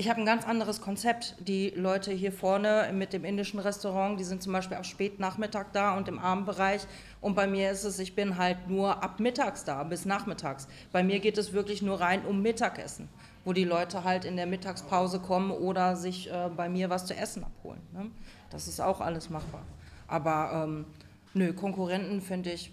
[0.00, 1.36] ich habe ein ganz anderes Konzept.
[1.40, 5.94] Die Leute hier vorne mit dem indischen Restaurant, die sind zum Beispiel ab Spätnachmittag da
[5.94, 6.86] und im Abendbereich.
[7.20, 10.68] Und bei mir ist es, ich bin halt nur ab mittags da, bis nachmittags.
[10.90, 13.10] Bei mir geht es wirklich nur rein um Mittagessen
[13.44, 17.16] wo die Leute halt in der Mittagspause kommen oder sich äh, bei mir was zu
[17.16, 17.80] essen abholen.
[17.94, 18.10] Ne?
[18.50, 19.62] Das ist auch alles machbar.
[20.08, 20.84] Aber ähm,
[21.32, 22.70] nö, Konkurrenten finde ich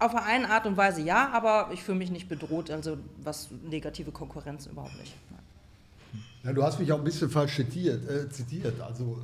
[0.00, 4.10] auf eine Art und Weise ja, aber ich fühle mich nicht bedroht, also was negative
[4.10, 5.14] Konkurrenz überhaupt nicht.
[6.44, 8.08] Ja, du hast mich auch ein bisschen falsch zitiert.
[8.08, 8.80] Äh, zitiert.
[8.80, 9.18] Also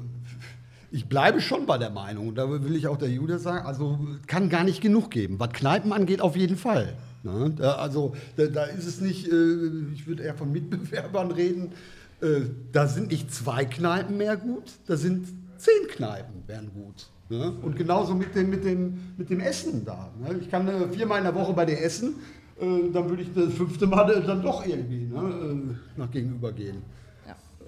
[0.90, 3.98] ich bleibe schon bei der Meinung, da will ich auch der Jude sagen, also
[4.28, 5.40] kann gar nicht genug geben.
[5.40, 6.94] Was Kneipen angeht, auf jeden Fall.
[7.24, 7.52] Ne?
[7.56, 11.72] Da, also da, da, ist es nicht, äh, ich würde eher von Mitbewerbern reden,
[12.20, 17.06] äh, da sind nicht zwei Kneipen mehr gut, da sind zehn Kneipen wären gut.
[17.28, 17.52] Ne?
[17.62, 20.10] Und genauso mit dem, mit, dem, mit dem Essen da.
[20.20, 20.38] Ne?
[20.40, 22.14] Ich kann äh, viermal in der Woche bei dir essen,
[22.60, 26.82] äh, dann würde ich das fünfte Mal dann doch irgendwie ne, äh, nach gegenüber gehen.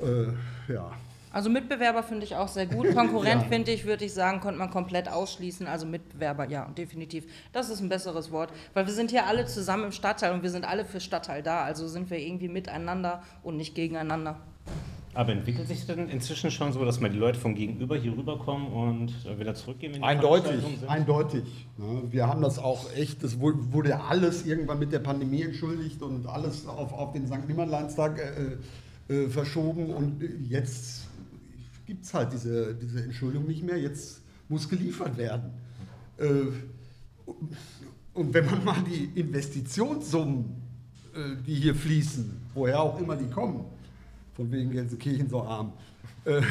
[0.02, 0.90] Äh, ja.
[1.32, 2.94] Also Mitbewerber finde ich auch sehr gut.
[2.94, 3.48] Konkurrent ja.
[3.48, 5.66] finde ich, würde ich sagen, konnte man komplett ausschließen.
[5.66, 7.24] Also Mitbewerber, ja, definitiv.
[7.52, 10.48] Das ist ein besseres Wort, weil wir sind hier alle zusammen im Stadtteil und wir
[10.48, 11.62] sind alle für Stadtteil da.
[11.62, 14.40] Also sind wir irgendwie miteinander und nicht gegeneinander.
[15.12, 18.68] Aber entwickelt sich denn inzwischen schon so, dass mal die Leute vom Gegenüber hier rüberkommen
[18.68, 20.02] und wieder zurückgehen?
[20.02, 21.68] eindeutig, eindeutig.
[21.78, 22.02] Ne?
[22.10, 26.26] Wir haben das auch echt, das wurde ja alles irgendwann mit der Pandemie entschuldigt und
[26.26, 27.48] alles auf, auf den St.
[27.48, 28.56] Nimmerleinstag äh,
[29.08, 31.06] äh, verschoben und jetzt
[31.86, 33.78] gibt es halt diese, diese Entschuldigung nicht mehr.
[33.78, 35.52] Jetzt muss geliefert werden.
[36.18, 36.46] Äh,
[38.14, 40.46] und wenn man mal die Investitionssummen,
[41.14, 43.64] äh, die hier fließen, woher auch immer die kommen,
[44.34, 45.72] von wegen Gelsenkirchen so arm,
[46.24, 46.42] äh,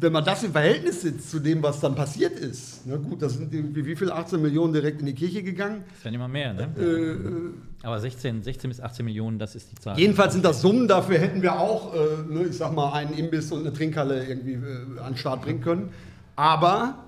[0.00, 3.34] wenn man das im Verhältnis setzt zu dem, was dann passiert ist, na gut, das
[3.34, 5.84] sind irgendwie wie viel 18 Millionen direkt in die Kirche gegangen.
[5.94, 6.68] Das werden immer mehr, ne?
[6.78, 9.98] Äh, äh Aber 16, 16 bis 18 Millionen, das ist die Zahl.
[9.98, 13.52] Jedenfalls sind das Summen, dafür hätten wir auch, äh, ne, ich sag mal, einen Imbiss
[13.52, 15.90] und eine Trinkhalle irgendwie äh, an den Start bringen können.
[16.34, 17.04] Aber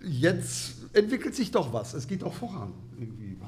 [0.00, 2.72] jetzt entwickelt sich doch was, es geht doch voran.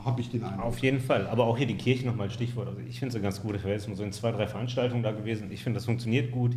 [0.04, 0.64] Habe ich den Eindruck.
[0.64, 1.26] Auf jeden Fall.
[1.26, 2.68] Aber auch hier die Kirche nochmal Stichwort.
[2.68, 3.96] Also ich finde es eine ganz gute Verhältnis.
[3.98, 5.50] so in zwei, drei Veranstaltungen da gewesen.
[5.50, 6.52] Ich finde, das funktioniert gut.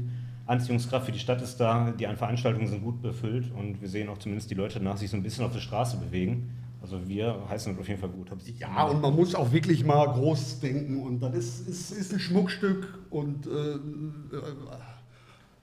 [0.51, 4.17] Anziehungskraft für die Stadt ist da, die Veranstaltungen sind gut befüllt und wir sehen auch
[4.17, 6.51] zumindest die Leute nach sich so ein bisschen auf der Straße bewegen.
[6.81, 8.27] Also wir heißen das auf jeden Fall gut.
[8.57, 12.19] Ja, und man muss auch wirklich mal groß denken und das ist, ist, ist ein
[12.19, 13.79] Schmuckstück und äh, äh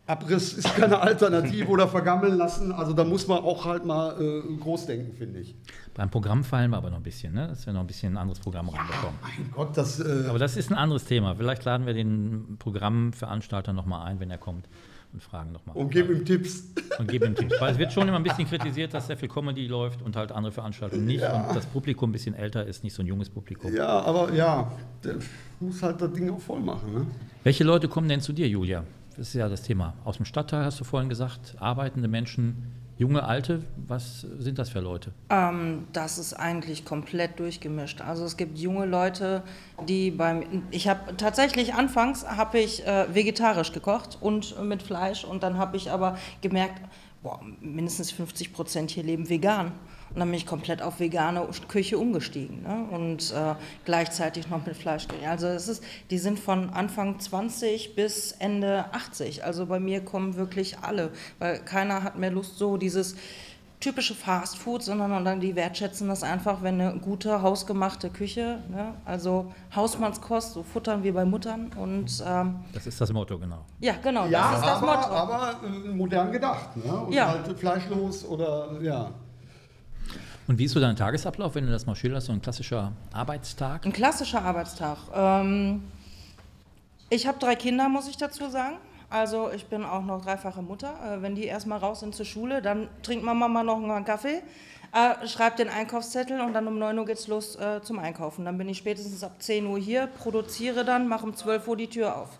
[0.09, 2.73] Abriss ist keine Alternative oder vergammeln lassen.
[2.73, 5.55] Also da muss man auch halt mal äh, groß denken, finde ich.
[5.95, 7.49] Beim Programm fallen wir aber noch ein bisschen, ne?
[7.49, 9.19] dass wir noch ein bisschen ein anderes Programm ja, reinbekommen.
[9.21, 10.01] Mein Gott, das.
[10.01, 11.35] Äh aber das ist ein anderes Thema.
[11.35, 14.67] Vielleicht laden wir den Programmveranstalter nochmal ein, wenn er kommt
[15.13, 15.77] und fragen nochmal.
[15.77, 16.65] Und geben ihm Tipps.
[16.99, 17.61] Und geben ihm Tipps.
[17.61, 20.33] Weil es wird schon immer ein bisschen kritisiert, dass sehr viel Comedy läuft und halt
[20.33, 21.21] andere Veranstaltungen nicht.
[21.21, 21.49] Ja.
[21.49, 23.75] Und das Publikum ein bisschen älter ist, nicht so ein junges Publikum.
[23.75, 24.73] Ja, aber ja,
[25.05, 25.17] der
[25.61, 26.95] muss halt das Ding auch voll machen.
[26.95, 27.07] Ne?
[27.45, 28.85] Welche Leute kommen denn zu dir, Julia?
[29.19, 29.95] Das ist ja das Thema.
[30.05, 33.65] Aus dem Stadtteil hast du vorhin gesagt, arbeitende Menschen, junge, alte.
[33.89, 35.11] Was sind das für Leute?
[35.29, 38.01] Ähm, das ist eigentlich komplett durchgemischt.
[38.01, 39.43] Also es gibt junge Leute,
[39.89, 40.63] die beim.
[40.71, 45.77] Ich habe tatsächlich anfangs habe ich äh, vegetarisch gekocht und mit Fleisch und dann habe
[45.77, 46.81] ich aber gemerkt,
[47.21, 49.73] boah, mindestens 50 Prozent hier leben vegan.
[50.11, 52.87] Und dann bin ich komplett auf vegane Küche umgestiegen ne?
[52.91, 55.07] und äh, gleichzeitig noch mit Fleisch.
[55.29, 59.45] Also es ist, die sind von Anfang 20 bis Ende 80.
[59.45, 63.17] Also bei mir kommen wirklich alle, weil keiner hat mehr Lust so dieses
[63.81, 68.95] typische Fast Food, sondern dann die wertschätzen das einfach, wenn eine gute hausgemachte Küche, ne?
[69.05, 73.65] also Hausmannskost, so futtern wie bei Muttern und ähm, das ist das Motto genau.
[73.79, 75.09] Ja, genau, Ja, das ist das aber, Motto.
[75.13, 76.77] aber äh, modern gedacht.
[76.77, 76.93] Ne?
[76.93, 77.29] Und Ja.
[77.29, 79.13] halt fleischlos oder ja.
[80.49, 83.85] Und wie ist so dein Tagesablauf, wenn du das mal schilderst, so ein klassischer Arbeitstag?
[83.85, 84.97] Ein klassischer Arbeitstag.
[85.15, 85.83] Ähm,
[87.11, 88.79] ich habe drei Kinder, muss ich dazu sagen.
[89.11, 90.95] Also ich bin auch noch dreifache Mutter.
[91.05, 94.41] Äh, wenn die erstmal raus sind zur Schule, dann trinkt Mama mal noch einen Kaffee,
[94.95, 98.47] äh, schreibt den Einkaufszettel und dann um 9 Uhr geht's los äh, zum Einkaufen.
[98.47, 101.89] Dann bin ich spätestens ab 10 Uhr hier, produziere dann, mache um 12 Uhr die
[101.89, 102.39] Tür auf.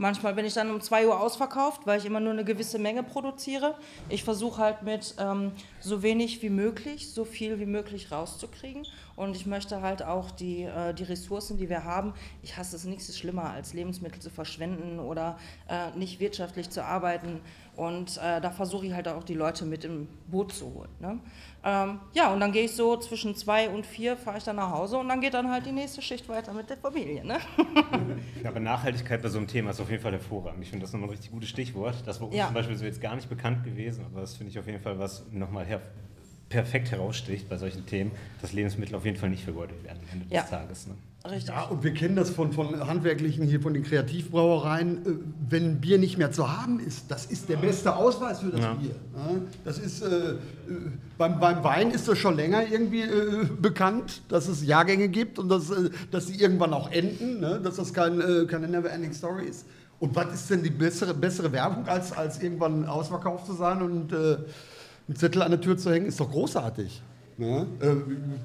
[0.00, 3.02] Manchmal bin ich dann um 2 Uhr ausverkauft, weil ich immer nur eine gewisse Menge
[3.02, 3.74] produziere.
[4.08, 8.86] Ich versuche halt mit ähm, so wenig wie möglich, so viel wie möglich rauszukriegen.
[9.16, 12.84] Und ich möchte halt auch die, äh, die Ressourcen, die wir haben, ich hasse es,
[12.84, 15.36] nichts ist schlimmer, als Lebensmittel zu verschwenden oder
[15.68, 17.40] äh, nicht wirtschaftlich zu arbeiten.
[17.74, 20.90] Und äh, da versuche ich halt auch die Leute mit im Boot zu holen.
[21.00, 21.18] Ne?
[21.64, 24.70] Ähm, ja, und dann gehe ich so zwischen zwei und vier, fahre ich dann nach
[24.70, 27.24] Hause und dann geht dann halt die nächste Schicht weiter mit der Familie.
[27.24, 27.38] Ne?
[28.42, 30.62] Ja, aber Nachhaltigkeit bei so einem Thema ist auf jeden Fall hervorragend.
[30.62, 31.96] Ich finde das nochmal ein richtig gutes Stichwort.
[32.06, 32.46] Das war uns Ja.
[32.46, 34.98] zum Beispiel so jetzt gar nicht bekannt gewesen, aber das finde ich auf jeden Fall,
[34.98, 35.80] was nochmal her
[36.48, 40.34] perfekt heraussticht bei solchen Themen, dass Lebensmittel auf jeden Fall nicht vergeudet werden am Ende
[40.34, 40.42] Ja.
[40.42, 40.86] des Tages.
[40.86, 40.94] Ne?
[41.30, 41.48] Richtig.
[41.54, 45.06] Ja, und wir kennen das von, von handwerklichen, hier von den Kreativbrauereien.
[45.06, 45.10] Äh,
[45.48, 48.74] Wenn Bier nicht mehr zu haben ist, das ist der beste Ausweis für das Ja.
[48.74, 48.94] Bier.
[49.14, 49.42] ne?
[49.64, 50.36] Das ist, äh, äh,
[51.18, 55.48] beim, beim Wein ist das schon länger irgendwie äh, bekannt, dass es Jahrgänge gibt und
[55.48, 57.60] dass, äh, dass sie irgendwann auch enden, ne?
[57.62, 59.66] dass das kein, keine Never-Ending Story ist.
[60.00, 64.12] Und was ist denn die bessere, bessere Werbung, als, als irgendwann ausverkauft zu sein und
[64.12, 64.16] äh,
[65.08, 66.06] einen Zettel an der Tür zu hängen?
[66.06, 67.02] Ist doch großartig.
[67.38, 67.66] Ne?
[67.80, 67.94] Äh,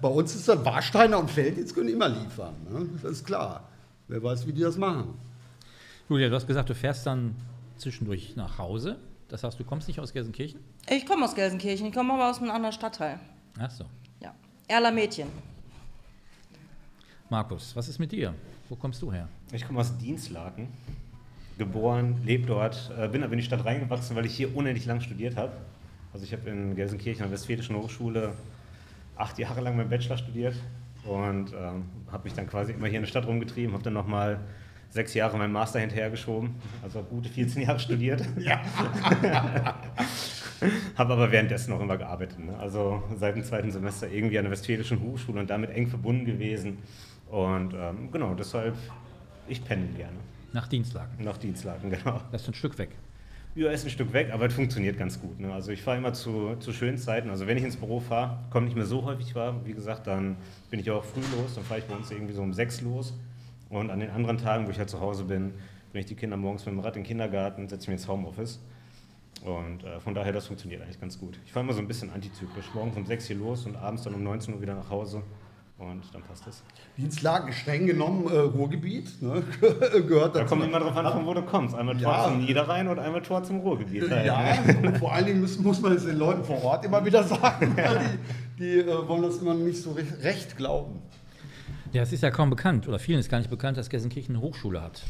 [0.01, 2.55] bei uns ist das Warsteiner und Felddienst können immer liefern.
[2.69, 2.87] Ne?
[3.01, 3.67] Das ist klar.
[4.07, 5.15] Wer weiß, wie die das machen.
[6.07, 7.35] Julia, du hast gesagt, du fährst dann
[7.77, 8.97] zwischendurch nach Hause.
[9.29, 10.59] Das heißt, du kommst nicht aus Gelsenkirchen?
[10.87, 13.19] Ich komme aus Gelsenkirchen, ich komme aber aus einem anderen Stadtteil.
[13.59, 13.85] Ach so.
[14.19, 14.35] Ja.
[14.67, 15.27] Erler Mädchen.
[17.29, 18.35] Markus, was ist mit dir?
[18.69, 19.27] Wo kommst du her?
[19.51, 20.67] Ich komme aus Dienstlaken,
[21.57, 25.01] geboren, lebe dort, äh, bin aber in die Stadt reingewachsen, weil ich hier unendlich lang
[25.01, 25.53] studiert habe.
[26.13, 28.33] Also ich habe in Gelsenkirchen an der Westfälischen Hochschule
[29.15, 30.55] acht Jahre lang meinen Bachelor studiert
[31.05, 34.39] und ähm, habe mich dann quasi immer hier in der Stadt rumgetrieben, habe dann nochmal
[34.89, 38.21] sechs Jahre meinen Master hinterhergeschoben, also gute 14 Jahre studiert.
[40.95, 42.39] habe aber währenddessen noch immer gearbeitet.
[42.39, 42.55] Ne?
[42.57, 46.77] Also seit dem zweiten Semester irgendwie an der Westfälischen Hochschule und damit eng verbunden gewesen.
[47.29, 48.75] Und ähm, genau, deshalb,
[49.47, 50.17] ich pendel gerne.
[50.53, 51.23] Nach Dienstlagen.
[51.23, 52.21] Nach Dienstlagen, genau.
[52.31, 52.91] Das ist ein Stück weg.
[53.55, 55.39] Ja, ist ein Stück weg, aber es funktioniert ganz gut.
[55.39, 55.53] Ne?
[55.53, 57.29] Also ich fahre immer zu, zu schönen Zeiten.
[57.29, 59.61] Also wenn ich ins Büro fahre, komme nicht mehr so häufig wahr.
[59.63, 60.37] Wie gesagt, dann
[60.71, 61.53] bin ich auch früh los.
[61.53, 63.13] Dann fahre ich bei uns irgendwie so um sechs los.
[63.69, 65.53] Und an den anderen Tagen, wo ich halt zu Hause bin,
[65.91, 68.59] bringe ich die Kinder morgens mit dem Rad in den Kindergarten, setze mich ins Homeoffice.
[69.45, 71.37] Und äh, von daher, das funktioniert eigentlich ganz gut.
[71.45, 72.73] Ich fahre immer so ein bisschen antizyklisch.
[72.73, 75.21] Morgens um sechs hier los und abends dann um 19 Uhr wieder nach Hause.
[75.77, 76.63] Und dann passt es.
[76.97, 79.43] Dienstlagen streng genommen äh, Ruhrgebiet, ne?
[79.59, 80.49] gehört Da dazu.
[80.55, 81.75] kommt immer drauf an, von wo du kommst.
[81.75, 82.23] Einmal Tor Ja.
[82.25, 84.09] zum Niederrhein und einmal Tor zum Ruhrgebiet.
[84.09, 87.03] halt, Ja, und vor allen Dingen muss, muss man es den Leuten vor Ort immer
[87.03, 87.75] wieder sagen.
[88.59, 91.01] Die, die äh, wollen das immer nicht so recht, recht glauben.
[91.91, 94.43] Ja, es ist ja kaum bekannt, oder vielen ist gar nicht bekannt, dass Gelsenkirchen eine
[94.43, 95.01] Hochschule hat.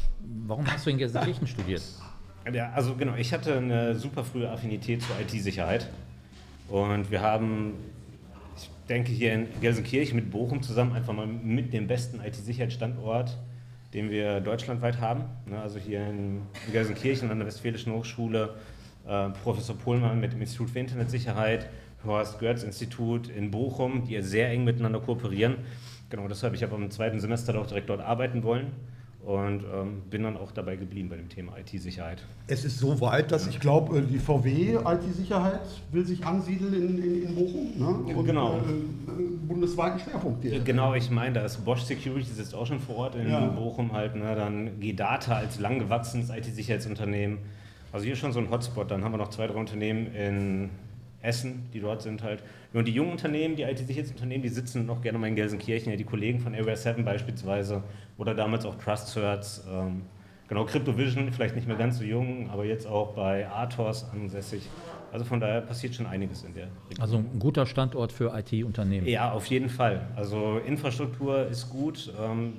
[0.46, 1.82] Warum hast du in Gelsenkirchen studiert?
[2.52, 5.88] Ja, also genau, ich hatte eine super frühe Affinität zur IT-Sicherheit.
[6.68, 7.74] Und wir haben,
[8.88, 13.36] denke hier in Gelsenkirchen mit Bochum zusammen einfach mal mit dem besten IT-Sicherheitsstandort,
[13.92, 15.24] den wir deutschlandweit haben.
[15.46, 16.42] Ne, Also hier in
[16.72, 18.54] Gelsenkirchen an der Westfälischen Hochschule,
[19.06, 21.68] äh, Professor Pohlmann mit dem Institut für Internetsicherheit,
[22.04, 25.56] Horst Görz Institut in Bochum, die sehr eng miteinander kooperieren.
[26.10, 28.72] Genau, deshalb, ich habe im zweiten Semester auch direkt dort arbeiten wollen
[29.24, 32.22] und ähm, bin dann auch dabei geblieben bei dem Thema IT-Sicherheit.
[32.46, 37.02] Es ist so weit, dass ich glaube, äh, die VW IT-Sicherheit will sich ansiedeln in,
[37.02, 37.72] in, in Bochum.
[37.76, 38.14] Ne?
[38.14, 38.56] Und, Genau.
[38.56, 40.60] Äh, äh, bundesweiten Schwerpunkt hier.
[40.60, 43.46] Genau, ich meine, da ist Bosch Security sitzt auch schon vor Ort in Ja.
[43.46, 44.34] Bochum halt, ne?
[44.34, 47.38] dann G-Data als langgewachsenes IT-Sicherheitsunternehmen.
[47.92, 48.90] Also hier schon so ein Hotspot.
[48.90, 50.70] Dann haben wir noch zwei, drei Unternehmen in
[51.24, 52.42] Essen, die dort sind halt.
[52.72, 55.90] Und die jungen Unternehmen, die IT-Sicherheitsunternehmen, die sitzen noch gerne mal in Gelsenkirchen.
[55.90, 57.82] Ja, die Kollegen von Area 7 beispielsweise
[58.18, 59.64] oder damals auch Trust Certs.
[59.70, 60.02] Ähm,
[60.48, 64.68] genau, CryptoVision, vielleicht nicht mehr ganz so jung, aber jetzt auch bei Athos ansässig.
[65.12, 67.00] Also von daher passiert schon einiges in der Region.
[67.00, 69.06] Also ein guter Standort für IT-Unternehmen.
[69.06, 70.08] Ja, auf jeden Fall.
[70.16, 72.54] Also Infrastruktur ist gut, ähm,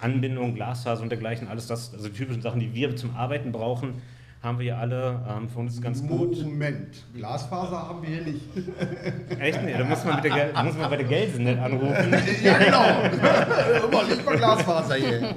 [0.00, 4.02] Anbindung, Glasfaser und dergleichen, alles das, also die typischen Sachen, die wir zum Arbeiten brauchen,
[4.44, 5.20] haben wir ja alle.
[5.28, 6.42] Ähm, für uns ist ganz gut.
[6.42, 8.46] Moment, Glasfaser haben wir hier nicht.
[9.40, 9.62] Echt?
[9.62, 12.14] Nee, da muss man, mit der, muss man bei der Gelsen nicht anrufen.
[12.42, 12.78] ja, genau.
[13.84, 15.34] Aber nicht mal Glasfaser hier.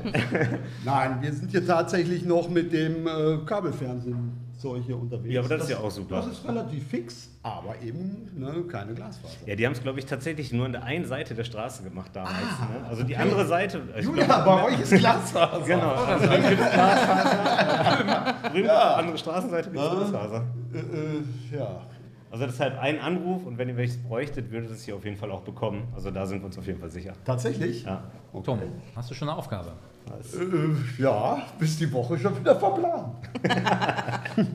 [0.84, 4.46] Nein, wir sind hier tatsächlich noch mit dem äh, Kabelfernsehen
[4.86, 5.34] hier unterwegs.
[5.34, 6.17] Ja, aber das ist ja auch super.
[6.17, 9.34] Das ist relativ fix, aber eben ne, keine Glasfaser.
[9.46, 12.12] Ja, die haben es, glaube ich, tatsächlich nur an der einen Seite der Straße gemacht
[12.13, 12.36] damals.
[12.36, 12.88] ne?
[12.88, 13.82] Also die andere Seite.
[14.02, 15.62] Julia, glaub, bei euch ist Glasfaser.
[15.65, 18.50] Genau, also dann gibt es Glasfaser.
[18.52, 20.43] Drüben auf der anderen Straßenseite gibt es Glasfaser.
[20.74, 21.82] Äh, äh, ja.
[22.30, 25.16] Also deshalb ein Anruf und wenn ihr welches bräuchtet, würdet ihr es hier auf jeden
[25.18, 25.88] Fall auch bekommen.
[25.96, 27.13] Also da sind wir uns auf jeden Fall sicher.
[27.24, 27.84] Tatsächlich?
[27.84, 28.04] Ja.
[28.44, 28.60] Tom,
[28.96, 29.72] hast du schon eine Aufgabe?
[30.08, 33.16] Äh, ja, bis die Woche schon wieder verplant.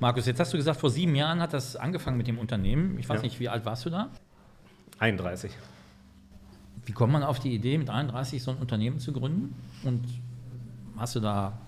[0.00, 2.98] Markus, jetzt hast du gesagt, vor sieben Jahren hat das angefangen mit dem Unternehmen.
[2.98, 3.22] Ich weiß Ja.
[3.22, 4.10] nicht, wie alt warst du da?
[4.98, 5.52] 31.
[6.84, 9.54] Wie kommt man auf die Idee, mit 31 so ein Unternehmen zu gründen?
[9.84, 10.04] Und
[10.96, 11.58] hast du da,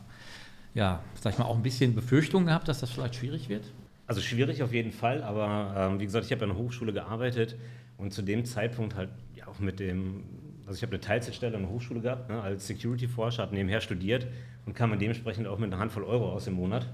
[0.75, 3.65] ja, sag ich mal, auch ein bisschen Befürchtung gehabt, dass das vielleicht schwierig wird?
[4.09, 7.57] Also schwierig auf jeden Fall, aber ähm, wie gesagt, ich habe an der Hochschule gearbeitet
[7.99, 10.25] und zu dem Zeitpunkt halt ja auch mit dem,
[10.67, 14.27] also ich habe eine Teilzeitstelle an der Hochschule gehabt, ne, als Security-Forscher, habe nebenher studiert
[14.65, 16.87] und kam dann dementsprechend auch mit einer Handvoll Euro aus im Monat.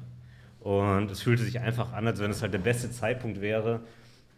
[0.58, 3.82] Und es fühlte sich einfach an, als wenn es halt der beste Zeitpunkt wäre,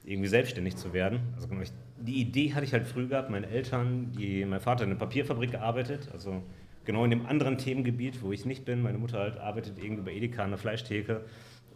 [0.05, 1.21] irgendwie selbstständig zu werden.
[1.35, 1.63] Also genau,
[1.99, 3.31] die Idee hatte ich halt früh gehabt.
[3.31, 6.43] Meine Eltern, die, mein Vater in einer Papierfabrik gearbeitet, also
[6.85, 8.83] genau in dem anderen Themengebiet, wo ich nicht bin.
[8.83, 11.25] Meine Mutter halt arbeitet irgendwie bei Edeka an der Fleischtheke.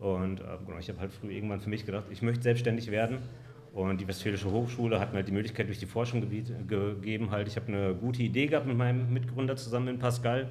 [0.00, 3.18] Und äh, genau, ich habe halt früh irgendwann für mich gedacht, ich möchte selbstständig werden.
[3.72, 7.30] Und die Westfälische Hochschule hat mir halt die Möglichkeit durch die Forschung gegeben.
[7.30, 10.50] Halt, ich habe eine gute Idee gehabt mit meinem Mitgründer zusammen in Pascal.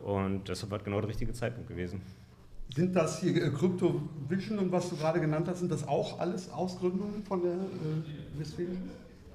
[0.00, 2.02] Und deshalb war halt genau der richtige Zeitpunkt gewesen.
[2.74, 6.20] Sind das hier äh, Crypto Vision und was du gerade genannt hast, sind das auch
[6.20, 8.90] alles Ausgründungen von der äh, Westfälischen?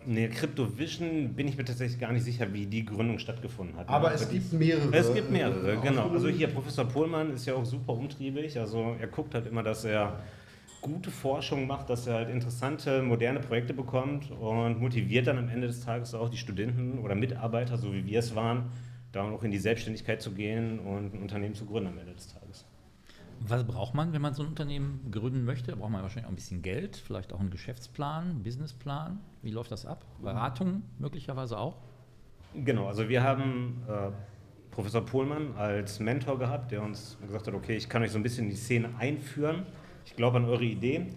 [0.08, 3.90] Nee, CryptoVision bin ich mir tatsächlich gar nicht sicher, wie die Gründung stattgefunden hat.
[3.90, 4.96] Aber Ja, es gibt mehrere.
[4.96, 6.10] Es gibt mehrere, äh, genau.
[6.10, 8.60] Also hier Professor Pohlmann ist ja auch super umtriebig.
[8.60, 10.20] Also er guckt halt immer, dass er
[10.82, 15.66] gute Forschung macht, dass er halt interessante, moderne Projekte bekommt und motiviert dann am Ende
[15.66, 18.66] des Tages auch die Studenten oder Mitarbeiter, so wie wir es waren,
[19.12, 22.28] da auch in die Selbstständigkeit zu gehen und ein Unternehmen zu gründen am Ende des
[22.28, 22.66] Tages.
[23.48, 25.72] Was braucht man, wenn man so ein Unternehmen gründen möchte?
[25.72, 29.20] Da braucht man wahrscheinlich auch ein bisschen Geld, vielleicht auch einen Geschäftsplan, einen Businessplan.
[29.44, 30.04] Wie läuft das ab?
[30.20, 31.78] Beratung möglicherweise auch?
[32.56, 34.10] Genau, also wir haben äh,
[34.72, 38.24] Professor Pohlmann als Mentor gehabt, der uns gesagt hat, okay, ich kann euch so ein
[38.24, 39.68] bisschen in die Szene einführen.
[40.06, 41.08] Ich glaube an eure Idee.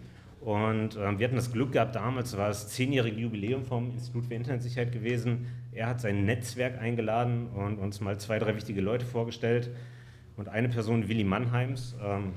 [0.43, 4.35] Und äh, wir hatten das Glück gehabt, damals war es zehnjährige Jubiläum vom Institut für
[4.35, 5.47] Internetsicherheit gewesen.
[5.73, 9.71] Er hat sein Netzwerk eingeladen und uns mal zwei, drei wichtige Leute vorgestellt.
[10.38, 12.33] Und eine Person, Willi Mannheims, ähm,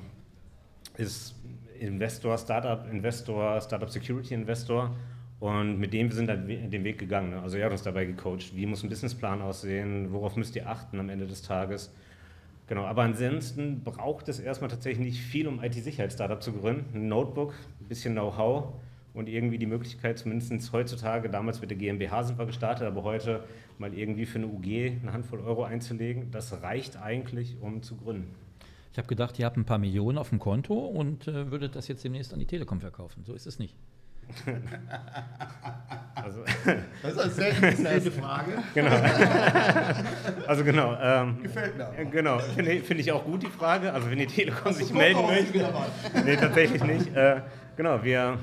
[0.98, 1.36] ist
[1.80, 4.94] Investor, Startup Investor, Startup Security Investor.
[5.40, 7.30] Und mit dem wir sind we- den Weg gegangen.
[7.32, 7.42] ne?
[7.42, 11.00] Also er hat uns dabei gecoacht, wie muss ein Businessplan aussehen, worauf müsst ihr achten
[11.00, 11.92] am Ende des Tages.
[12.68, 16.86] Genau, aber ansonsten braucht es erstmal tatsächlich nicht viel, um IT-Sicherheit-Startup zu gründen.
[16.96, 18.74] Ein Notebook, ein bisschen Know-how
[19.14, 23.44] und irgendwie die Möglichkeit, zumindest heutzutage, damals mit der GmbH sind wir gestartet, aber heute
[23.78, 24.66] mal irgendwie für eine UG
[25.02, 28.34] eine Handvoll Euro einzulegen, das reicht eigentlich, um zu gründen.
[28.92, 31.88] Ich habe gedacht, ihr habt ein paar Millionen auf dem Konto und äh, würdet das
[31.88, 33.24] jetzt demnächst an die Telekom verkaufen.
[33.26, 33.76] So ist es nicht.
[36.14, 36.44] Also,
[37.02, 38.52] Das ist eine sehr interessante Frage.
[40.48, 40.96] also genau.
[41.02, 41.88] Ähm, Gefällt mir.
[41.88, 42.06] aber.
[42.06, 43.92] Genau, finde ich- finde ich auch gut die Frage.
[43.92, 45.54] Also wenn die Telekom sich melden möchte.
[45.54, 45.88] wieder mal.
[46.26, 47.16] Nee, tatsächlich nicht.
[47.16, 47.42] Äh,
[47.76, 48.38] genau, wir,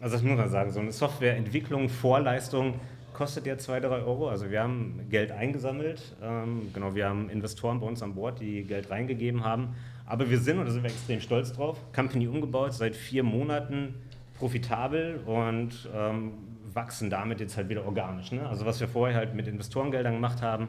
[0.00, 2.74] also das muss man sagen, so eine Softwareentwicklung, Vorleistung
[3.12, 4.28] kostet ja 2, 3 Euro.
[4.28, 6.14] Also wir haben Geld eingesammelt.
[6.22, 9.74] Ähm, genau, wir haben Investoren bei uns an Bord, die Geld reingegeben haben.
[10.06, 13.94] Aber wir sind, und da sind wir extrem stolz drauf, Company umgebaut, seit vier Monaten
[14.38, 16.32] profitabel und ähm,
[16.72, 18.30] wachsen damit jetzt halt wieder organisch.
[18.30, 18.48] Ne?
[18.48, 20.68] Also was wir vorher halt mit Investorengeldern gemacht haben,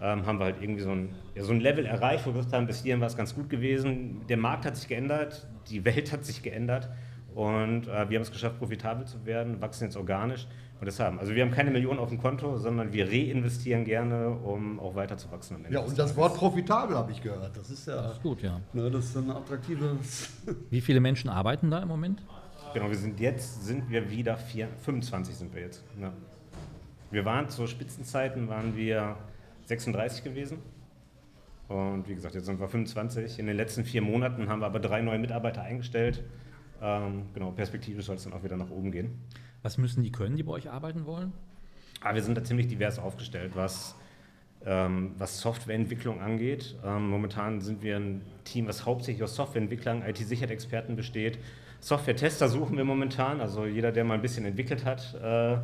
[0.00, 2.54] ähm, haben wir halt irgendwie so ein, ja, so ein Level erreicht, wo wir gesagt
[2.54, 4.22] haben, bis hierhin war es ganz gut gewesen.
[4.28, 6.88] Der Markt hat sich geändert, die Welt hat sich geändert
[7.34, 10.46] und äh, wir haben es geschafft, profitabel zu werden, wachsen jetzt organisch
[10.80, 11.18] und das haben.
[11.18, 15.16] Also wir haben keine Millionen auf dem Konto, sondern wir reinvestieren gerne, um auch weiter
[15.16, 15.54] zu wachsen.
[15.56, 16.16] Am Ende Ja, und das.
[16.16, 17.56] Wort profitabel habe ich gehört.
[17.56, 18.60] Das ist ja, Das ist gut, ja.
[18.72, 20.30] ne, das ist ein attraktives.
[20.70, 22.22] Wie viele Menschen arbeiten da im Moment?
[22.72, 25.84] Genau, wir sind jetzt, sind wir wieder vier, 25 sind wir jetzt.
[26.00, 26.12] Ja.
[27.10, 29.16] Wir waren zu Spitzenzeiten, waren wir
[29.66, 30.58] 36 gewesen.
[31.68, 33.38] Und wie gesagt, jetzt sind wir 25.
[33.38, 36.22] In den letzten vier Monaten haben wir aber drei neue Mitarbeiter eingestellt.
[36.82, 39.18] Ähm, genau, perspektivisch soll es dann auch wieder nach oben gehen.
[39.62, 41.32] Was müssen die können, die bei euch arbeiten wollen?
[42.00, 43.94] Aber wir sind da ziemlich divers aufgestellt, was,
[44.66, 46.76] ähm, was Softwareentwicklung angeht.
[46.84, 51.38] Ähm, momentan sind wir ein Team, was hauptsächlich aus Softwareentwicklern, IT-Sicherheit-Experten besteht.
[51.80, 53.40] Software-Tester suchen wir momentan.
[53.40, 55.62] Also jeder, der mal ein bisschen entwickelt hat, äh, ein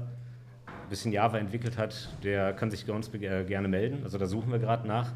[0.89, 4.03] bisschen Java entwickelt hat, der kann sich bei uns äh, gerne melden.
[4.03, 5.13] Also da suchen wir gerade nach.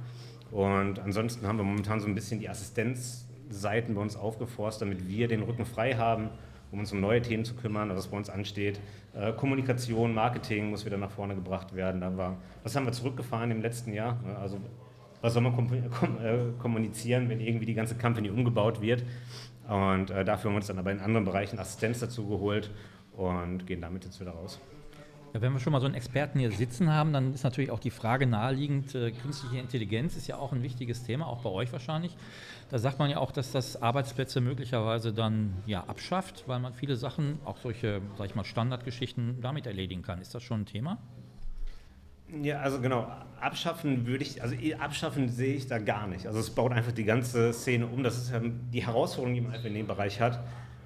[0.51, 5.09] Und ansonsten haben wir momentan so ein bisschen die Assistenz Seiten bei uns aufgeforst, damit
[5.09, 6.31] wir den Rücken frei haben,
[6.71, 8.81] um uns um neue Themen zu kümmern, was bei uns ansteht.
[9.15, 12.01] Äh, Kommunikation, Marketing muss wieder nach vorne gebracht werden.
[12.01, 14.21] Da war, was haben wir zurückgefahren im letzten Jahr?
[14.25, 14.59] Ne, also
[15.21, 19.05] was soll man kom kom äh, kommunizieren, wenn irgendwie die ganze Company umgebaut wird?
[19.69, 22.71] Und äh, dafür haben wir uns dann aber in anderen Bereichen Assistenz dazu geholt
[23.17, 24.61] und gehen damit jetzt wieder raus.
[25.35, 27.81] Ja, wenn wir schon mal so einen Experten hier sitzen haben, dann ist natürlich auch
[27.81, 31.73] die Frage naheliegend, äh, künstliche Intelligenz ist ja auch ein wichtiges Thema, auch bei euch
[31.73, 32.17] wahrscheinlich.
[32.71, 36.95] Da sagt man ja auch, dass das Arbeitsplätze möglicherweise dann ja abschafft, weil man viele
[36.95, 40.21] Sachen, auch solche, sag ich mal, Standardgeschichten damit erledigen kann.
[40.21, 40.99] Ist das schon ein Thema?
[42.41, 43.09] Ja, also genau,
[43.41, 46.29] abschaffen würde ich, also eh, abschaffen sehe ich da gar nicht.
[46.29, 48.05] Also es baut einfach die ganze Szene um.
[48.05, 50.45] Das ist ja die Herausforderung, die man einfach in dem Bereich hat.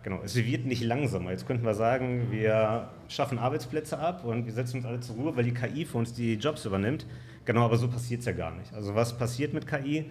[0.08, 1.32] Genau, es wird nicht langsamer.
[1.32, 5.36] Jetzt könnten wir sagen, wir schaffen Arbeitsplätze ab und wir setzen uns alle zur Ruhe,
[5.36, 7.04] weil die KI für uns die Jobs übernimmt.
[7.44, 8.72] Genau, aber so passiert es ja gar nicht.
[8.72, 10.06] Also was passiert mit KI?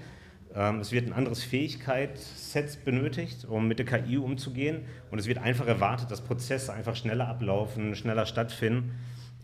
[0.53, 4.81] Ähm, es wird ein anderes Fähigkeitsset benötigt, um mit der KI umzugehen.
[5.09, 8.91] Und es wird einfach erwartet, dass Prozesse einfach schneller ablaufen, schneller stattfinden.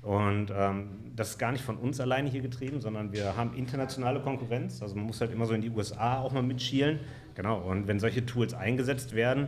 [0.03, 4.19] Und ähm, das ist gar nicht von uns alleine hier getrieben, sondern wir haben internationale
[4.19, 4.83] Konkurrenz.
[4.83, 6.99] Also man muss halt immer so in die USA auch mal mitschielen.
[7.33, 9.47] Genau, und wenn solche Tools eingesetzt werden,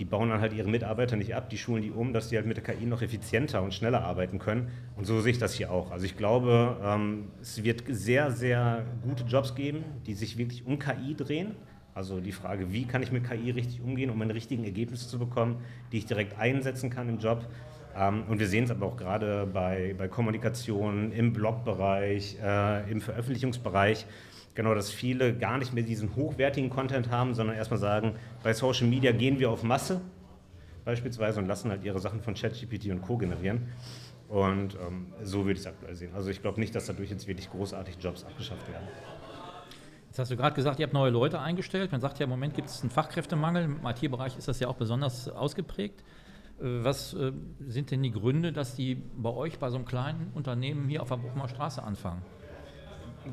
[0.00, 2.46] die bauen dann halt ihre Mitarbeiter nicht ab, die schulen die um, dass die halt
[2.46, 4.68] mit der KI noch effizienter und schneller arbeiten können.
[4.96, 5.90] Und so sehe ich das hier auch.
[5.90, 10.78] Also ich glaube, ähm, es wird sehr, sehr gute Jobs geben, die sich wirklich um
[10.78, 11.54] KI drehen.
[11.94, 15.18] Also die Frage, wie kann ich mit KI richtig umgehen, um meine richtigen Ergebnisse zu
[15.18, 15.56] bekommen,
[15.92, 17.46] die ich direkt einsetzen kann im Job.
[17.94, 23.02] Ähm, und wir sehen es aber auch gerade bei, bei Kommunikation, im Blogbereich, äh, im
[23.02, 24.06] Veröffentlichungsbereich,
[24.60, 28.86] genau, dass viele gar nicht mehr diesen hochwertigen Content haben, sondern erstmal sagen, bei Social
[28.86, 30.02] Media gehen wir auf Masse
[30.84, 33.16] beispielsweise und lassen halt ihre Sachen von ChatGPT und Co.
[33.16, 33.68] generieren.
[34.28, 36.14] Und ähm, so würde ich es aktuell sehen.
[36.14, 38.86] Also ich glaube nicht, dass dadurch jetzt wirklich großartig Jobs abgeschafft werden.
[40.08, 41.90] Jetzt hast du gerade gesagt, ihr habt neue Leute eingestellt.
[41.90, 43.64] Man sagt ja, im Moment gibt es einen Fachkräftemangel.
[43.64, 46.04] Im IT-Bereich ist das ja auch besonders ausgeprägt.
[46.60, 47.32] Äh, was äh,
[47.66, 51.08] sind denn die Gründe, dass die bei euch bei so einem kleinen Unternehmen hier auf
[51.08, 52.20] der Bochumer Straße anfangen?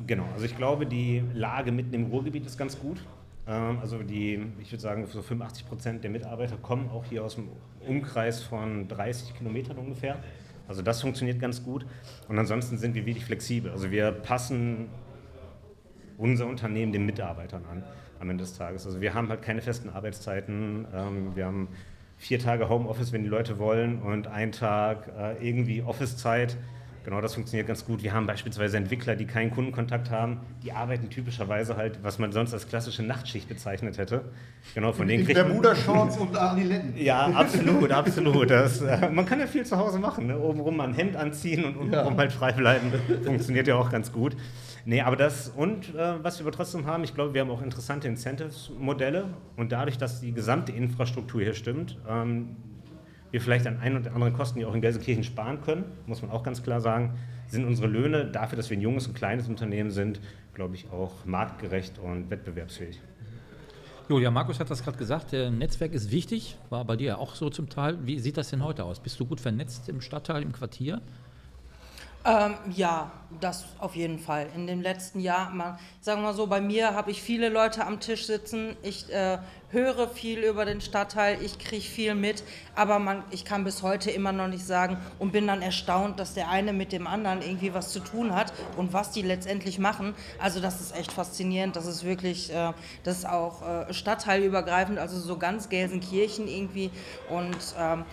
[0.06, 2.98] Genau, also ich glaube, die Lage mitten im Ruhrgebiet ist ganz gut.
[3.46, 7.36] Ähm, also die, ich würde sagen, so 85 Prozent der Mitarbeiter kommen auch hier aus
[7.36, 7.48] dem
[7.86, 10.18] Umkreis von 30 Kilometern ungefähr.
[10.68, 11.86] Also das funktioniert ganz gut.
[12.28, 13.70] Und ansonsten sind wir wirklich flexibel.
[13.70, 14.88] Also wir passen
[16.18, 17.82] unser Unternehmen den Mitarbeitern an
[18.20, 18.84] am Ende des Tages.
[18.84, 20.86] Also wir haben halt keine festen Arbeitszeiten.
[20.92, 21.68] Ähm, wir haben
[22.16, 26.56] vier Tage Homeoffice, wenn die Leute wollen, und ein Tag äh, irgendwie Office-Zeit.
[27.08, 28.02] Genau, das funktioniert ganz gut.
[28.02, 32.52] Wir haben beispielsweise Entwickler, die keinen Kundenkontakt haben, die arbeiten typischerweise halt, was man sonst
[32.52, 34.26] als klassische Nachtschicht bezeichnet hätte.
[34.74, 36.92] Genau, von denen kriegt Bermuda-Shorts und Adiletten.
[36.98, 38.50] Ja, absolut, absolut.
[38.50, 40.26] Das, äh, man kann ja viel zu Hause machen.
[40.26, 40.38] Ne?
[40.38, 42.18] Obenrum mal ein Hemd anziehen und untenrum ja.
[42.18, 42.92] halt frei bleiben.
[43.24, 44.36] Funktioniert ja auch ganz gut.
[44.84, 47.62] Nee, aber das und äh, was wir aber trotzdem haben, ich glaube, wir haben auch
[47.62, 52.56] interessante Incentives-Modelle und dadurch, dass die gesamte Infrastruktur hier stimmt, ähm,
[53.30, 56.30] wir vielleicht an ein und anderen Kosten, die auch in Gelsenkirchen sparen können, muss man
[56.30, 57.18] auch ganz klar sagen,
[57.48, 60.20] sind unsere Löhne dafür, dass wir ein junges und kleines Unternehmen sind,
[60.54, 63.00] glaube ich, auch marktgerecht und wettbewerbsfähig.
[64.08, 67.50] Julia, Markus hat das gerade gesagt, der Netzwerk ist wichtig, war bei dir auch so
[67.50, 67.98] zum Teil.
[68.06, 69.00] Wie sieht das denn heute aus?
[69.00, 71.02] Bist du gut vernetzt im Stadtteil, im Quartier?
[72.24, 73.10] Ähm, ja,
[73.40, 74.48] das auf jeden Fall.
[74.54, 77.86] In dem letzten Jahr, man, sagen wir mal so, bei mir habe ich viele Leute
[77.86, 78.76] am Tisch sitzen.
[78.82, 79.38] Ich äh,
[79.70, 82.42] höre viel über den Stadtteil, ich kriege viel mit,
[82.74, 86.34] aber man, ich kann bis heute immer noch nicht sagen und bin dann erstaunt, dass
[86.34, 90.14] der eine mit dem anderen irgendwie was zu tun hat und was die letztendlich machen.
[90.38, 91.76] Also das ist echt faszinierend.
[91.76, 92.72] Das ist wirklich, äh,
[93.04, 96.90] das ist auch äh, stadtteilübergreifend, also so ganz Gelsenkirchen irgendwie
[97.28, 98.04] und ähm,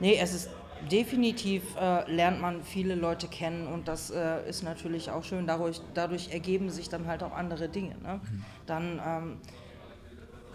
[0.00, 0.48] nee, es ist
[0.90, 5.46] definitiv äh, lernt man viele Leute kennen und das äh, ist natürlich auch schön.
[5.46, 7.96] Dadurch, dadurch ergeben sich dann halt auch andere Dinge.
[8.02, 8.20] Ne?
[8.22, 8.44] Mhm.
[8.66, 9.36] Dann, ähm,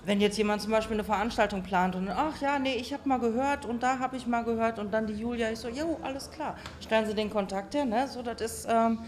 [0.05, 3.19] wenn jetzt jemand zum Beispiel eine Veranstaltung plant und ach ja, nee, ich habe mal
[3.19, 6.31] gehört und da habe ich mal gehört und dann die Julia, ich so, jo, alles
[6.31, 8.07] klar, stellen Sie den Kontakt her, ne?
[8.07, 8.99] So, das ist, ähm,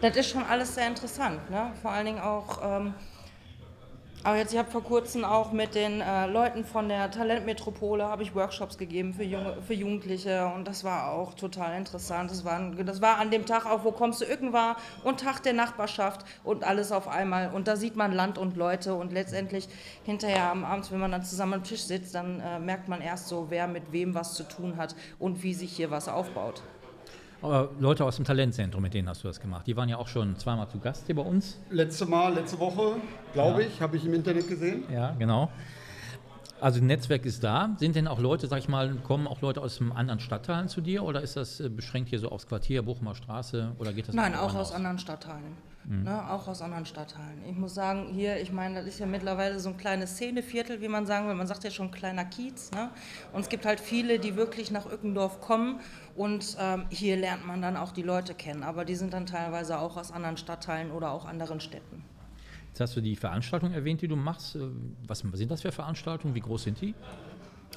[0.00, 1.72] das ist schon alles sehr interessant, ne?
[1.82, 2.60] Vor allen Dingen auch.
[2.62, 2.94] Ähm,
[4.26, 8.24] aber jetzt, ich habe vor kurzem auch mit den äh, Leuten von der Talentmetropole habe
[8.24, 12.32] ich Workshops gegeben für, junge, für Jugendliche und das war auch total interessant.
[12.32, 14.74] Das war, das war an dem Tag auch, wo kommst du irgendwann
[15.04, 17.52] und Tag der Nachbarschaft und alles auf einmal.
[17.54, 19.68] Und da sieht man Land und Leute und letztendlich
[20.02, 23.28] hinterher am Abend, wenn man dann zusammen am Tisch sitzt, dann äh, merkt man erst
[23.28, 26.64] so, wer mit wem was zu tun hat und wie sich hier was aufbaut.
[27.42, 29.66] Aber Leute aus dem Talentzentrum, mit denen hast du das gemacht.
[29.66, 31.60] Die waren ja auch schon zweimal zu Gast hier bei uns.
[31.70, 32.96] Letzte Mal, letzte Woche,
[33.34, 33.68] glaube ja.
[33.68, 34.84] ich, habe ich im Internet gesehen.
[34.92, 35.50] Ja, genau.
[36.66, 37.76] Also Netzwerk ist da.
[37.78, 41.04] Sind denn auch Leute, sag ich mal, kommen auch Leute aus anderen Stadtteilen zu dir
[41.04, 44.34] oder ist das äh, beschränkt hier so aufs Quartier, Bochumer Straße oder geht das Nein,
[44.34, 45.56] auch aus anderen Stadtteilen.
[45.84, 46.02] Mhm.
[46.02, 47.44] Ne, auch aus anderen Stadtteilen.
[47.48, 50.88] Ich muss sagen, hier, ich meine, das ist ja mittlerweile so ein kleines Szeneviertel, wie
[50.88, 51.36] man sagen will.
[51.36, 52.72] Man sagt ja schon kleiner Kiez.
[52.72, 52.90] Ne?
[53.32, 55.78] Und es gibt halt viele, die wirklich nach Ückendorf kommen
[56.16, 58.64] und ähm, hier lernt man dann auch die Leute kennen.
[58.64, 62.02] Aber die sind dann teilweise auch aus anderen Stadtteilen oder auch anderen Städten.
[62.76, 64.54] Jetzt hast du die Veranstaltung erwähnt, die du machst.
[64.54, 64.68] Äh,
[65.06, 66.34] was sind das für Veranstaltungen?
[66.34, 66.94] Wie groß sind die?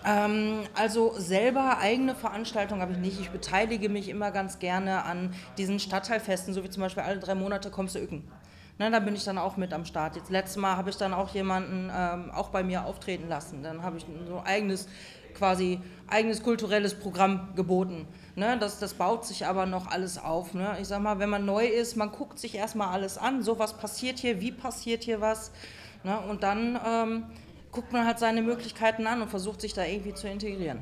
[0.03, 3.21] Ähm, also selber eigene Veranstaltungen habe ich nicht.
[3.21, 7.33] Ich beteilige mich immer ganz gerne an diesen Stadtteilfesten, so wie zum Beispiel alle drei
[7.33, 8.29] Monate kommst du Ücken.
[8.77, 10.17] Ne, da bin ich dann auch mit am Start.
[10.17, 13.63] Jetzt letztes Mal habe ich dann auch jemanden ähm, auch bei mir auftreten lassen.
[13.63, 14.89] Dann habe ich so eigenes
[15.36, 18.07] quasi eigenes kulturelles Programm geboten.
[18.36, 20.53] Ne, das, das baut sich aber noch alles auf.
[20.53, 20.77] Ne?
[20.82, 23.77] Ich sag mal, wenn man neu ist, man guckt sich erstmal alles an, so was
[23.77, 25.51] passiert hier, wie passiert hier was.
[26.03, 26.17] Ne?
[26.19, 27.23] Und dann ähm,
[27.71, 30.80] guckt man halt seine Möglichkeiten an und versucht sich da irgendwie zu integrieren.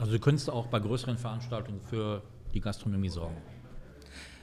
[0.00, 2.22] Also du könntest auch bei größeren Veranstaltungen für
[2.54, 3.36] die Gastronomie sorgen.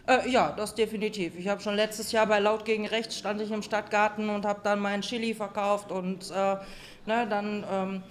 [0.08, 1.38] Äh, ja, das definitiv.
[1.38, 4.60] Ich habe schon letztes Jahr bei Laut gegen Rechts stand ich im Stadtgarten und habe
[4.64, 6.58] dann meinen Chili verkauft und äh,
[7.06, 8.04] ne, dann ähm,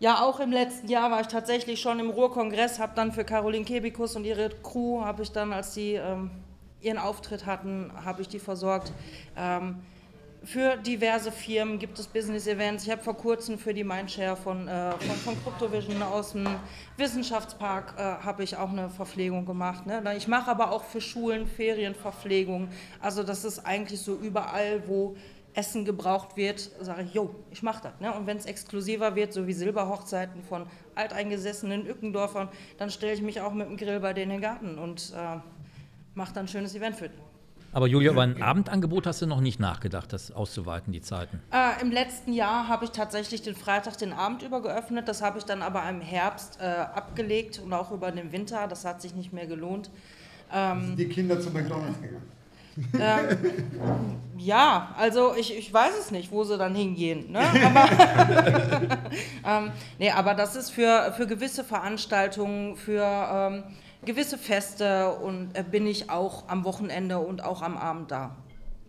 [0.00, 3.64] ja auch im letzten Jahr war ich tatsächlich schon im Ruhrkongress, habe dann für Caroline
[3.64, 6.30] Kebikus und ihre Crew habe ich dann, als sie ähm,
[6.80, 8.92] ihren Auftritt hatten, habe ich die versorgt.
[9.36, 9.76] Ähm,
[10.42, 12.84] für diverse Firmen gibt es Business-Events.
[12.84, 16.46] Ich habe vor kurzem für die Mindshare von, äh, von, von Cryptovision aus dem
[16.96, 19.84] Wissenschaftspark äh, habe ich auch eine Verpflegung gemacht.
[19.84, 20.02] Ne?
[20.16, 22.70] Ich mache aber auch für Schulen Ferienverpflegung.
[23.02, 25.14] Also das ist eigentlich so überall, wo
[25.54, 28.00] Essen gebraucht wird, sage ich, jo, ich mache das.
[28.00, 28.12] Ne?
[28.14, 32.48] Und wenn es exklusiver wird, so wie Silberhochzeiten von alteingesessenen Ückendorfern,
[32.78, 35.38] dann stelle ich mich auch mit dem Grill bei denen in den Garten und äh,
[36.14, 37.18] mache dann ein schönes Event für die.
[37.72, 41.40] Aber Julia, über ein Abendangebot hast du noch nicht nachgedacht, das auszuweiten, die Zeiten?
[41.52, 45.06] Äh, Im letzten Jahr habe ich tatsächlich den Freitag den Abend über geöffnet.
[45.06, 48.66] Das habe ich dann aber im Herbst äh, abgelegt und auch über den Winter.
[48.66, 49.90] Das hat sich nicht mehr gelohnt.
[50.52, 52.39] Ähm, die Kinder zu McDonalds gegangen.
[52.98, 57.32] Ähm, ja, also ich, ich weiß es nicht, wo sie dann hingehen.
[57.32, 57.40] Ne?
[57.40, 58.98] Aber,
[59.46, 63.64] ähm, nee, aber das ist für, für gewisse Veranstaltungen, für ähm,
[64.04, 68.36] gewisse Feste und äh, bin ich auch am Wochenende und auch am Abend da.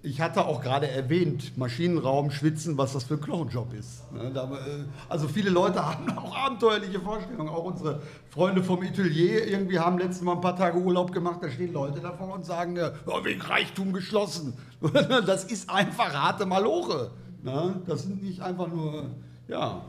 [0.04, 4.12] Ich hatte auch gerade erwähnt, Maschinenraum, Schwitzen, was das für ein Knochenjob ist.
[4.12, 7.49] Ne, äh, also viele Leute haben auch abenteuerliche Vorstellungen.
[7.49, 11.39] Auch unsere Freunde vom Atelier irgendwie haben letztes Mal ein paar Tage Urlaub gemacht.
[11.41, 14.54] Da stehen Leute davor und sagen, oh, wegen Reichtum geschlossen.
[15.26, 17.12] Das ist einfach harte Maloche.
[17.43, 19.06] Ne, das sind nicht einfach nur,
[19.47, 19.84] ja,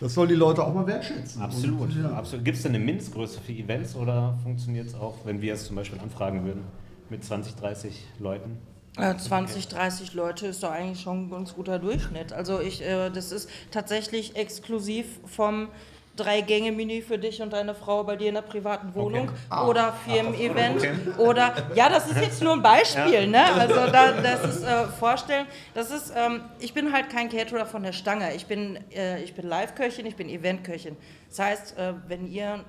[0.00, 1.40] das sollen die Leute auch mal wertschätzen.
[1.40, 1.94] Absolut.
[1.94, 2.10] Ja.
[2.10, 2.44] absolut.
[2.44, 5.76] Gibt es denn eine Mindestgröße für Events oder funktioniert es auch, wenn wir es zum
[5.76, 6.64] Beispiel anfragen würden,
[7.08, 8.58] mit 20, 30 Leuten?
[8.96, 12.32] 20, 30 Leute ist doch eigentlich schon ein ganz guter Durchschnitt.
[12.32, 15.68] Also ich, äh, das ist tatsächlich exklusiv vom
[16.16, 19.38] Drei-Gänge-Menü für dich und deine Frau bei dir in der privaten Wohnung okay.
[19.50, 20.94] ah, oder Firmen-Event okay.
[21.18, 23.26] oder ja, das ist jetzt nur ein Beispiel, ja.
[23.26, 23.44] ne?
[23.52, 27.82] Also da, das ist äh, vorstellen, das ist, ähm, ich bin halt kein Caterer von
[27.82, 28.34] der Stange.
[28.34, 30.96] Ich bin, äh, ich bin Live-Köchin, ich bin Event-Köchin.
[31.28, 32.64] Das heißt, äh, wenn ihr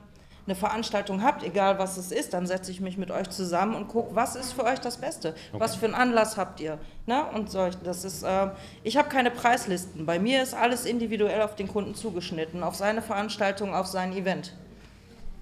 [0.48, 3.88] eine Veranstaltung habt, egal was es ist, dann setze ich mich mit euch zusammen und
[3.90, 5.36] gucke, was ist für euch das Beste?
[5.52, 5.60] Okay.
[5.60, 6.80] Was für einen Anlass habt ihr?
[7.06, 7.26] Ne?
[7.34, 8.50] Und solch, das ist, äh,
[8.84, 10.06] ich habe keine Preislisten.
[10.06, 14.54] Bei mir ist alles individuell auf den Kunden zugeschnitten, auf seine Veranstaltung, auf sein Event.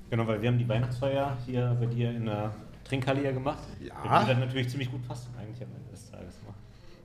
[0.10, 2.52] Genau, weil wir haben die Weihnachtsfeier hier bei dir in der
[2.84, 3.64] Trinkhalle ja gemacht.
[3.80, 4.22] Ja.
[4.22, 6.36] Die dann natürlich ziemlich gut passt eigentlich am Ende des Tages.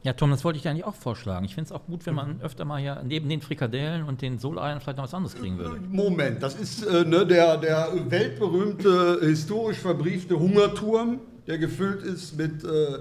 [0.03, 1.45] Ja, Tom, das wollte ich dir eigentlich auch vorschlagen.
[1.45, 4.39] Ich finde es auch gut, wenn man öfter mal hier neben den Frikadellen und den
[4.39, 5.79] Soleiern vielleicht noch was anderes kriegen würde.
[5.89, 12.65] Moment, das ist äh, ne, der, der weltberühmte, historisch verbriefte Hungerturm, der gefüllt ist mit
[12.65, 13.01] äh,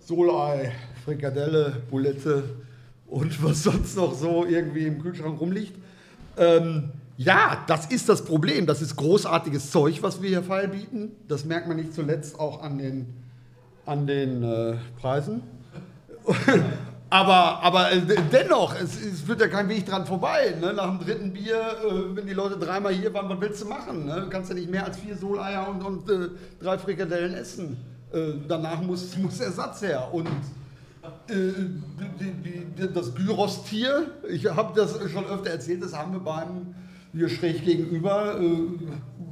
[0.00, 0.72] Solei,
[1.04, 2.44] Frikadelle, Bulette
[3.06, 5.74] und was sonst noch so irgendwie im Kühlschrank rumliegt.
[6.38, 8.66] Ähm, ja, das ist das Problem.
[8.66, 11.12] Das ist großartiges Zeug, was wir hier feilbieten.
[11.28, 13.06] Das merkt man nicht zuletzt auch an den,
[13.84, 15.42] an den äh, Preisen.
[17.10, 18.00] Aber, aber äh,
[18.32, 20.54] dennoch, es, es führt ja kein Weg dran vorbei.
[20.60, 20.72] Ne?
[20.72, 24.06] Nach dem dritten Bier, äh, wenn die Leute dreimal hier waren, was willst du machen?
[24.06, 24.22] Ne?
[24.22, 26.28] Du kannst ja nicht mehr als vier Soleier und, und äh,
[26.60, 27.76] drei Frikadellen essen.
[28.12, 30.08] Äh, danach muss, muss Ersatz her.
[30.12, 30.28] Und
[31.28, 31.34] äh,
[32.20, 32.32] die,
[32.76, 36.74] die, das Gyros-Tier, ich habe das schon öfter erzählt, das haben wir beim
[37.12, 38.40] hier schräg gegenüber.
[38.40, 38.46] Äh,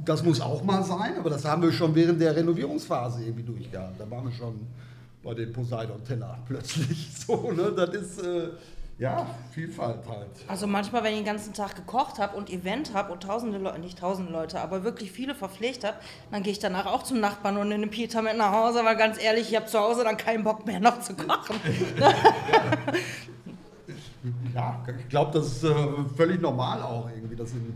[0.05, 3.99] das muss auch mal sein, aber das haben wir schon während der Renovierungsphase irgendwie durchgehabt.
[3.99, 4.67] Da waren wir schon
[5.23, 7.09] bei den Poseidon-Teller plötzlich.
[7.13, 7.71] So, ne?
[7.75, 8.49] Das ist äh,
[8.97, 10.29] ja Vielfalt halt.
[10.47, 13.79] Also manchmal, wenn ich den ganzen Tag gekocht habe und Event habe und tausende Leute,
[13.79, 15.97] nicht tausende Leute, aber wirklich viele verpflegt habe,
[16.31, 18.97] dann gehe ich danach auch zum Nachbarn und in den Peter mit nach Hause, weil
[18.97, 21.55] ganz ehrlich, ich habe zu Hause dann keinen Bock mehr noch zu kochen.
[24.53, 25.73] Ja, ich glaube, das ist äh,
[26.15, 27.73] völlig normal auch irgendwie, dass in,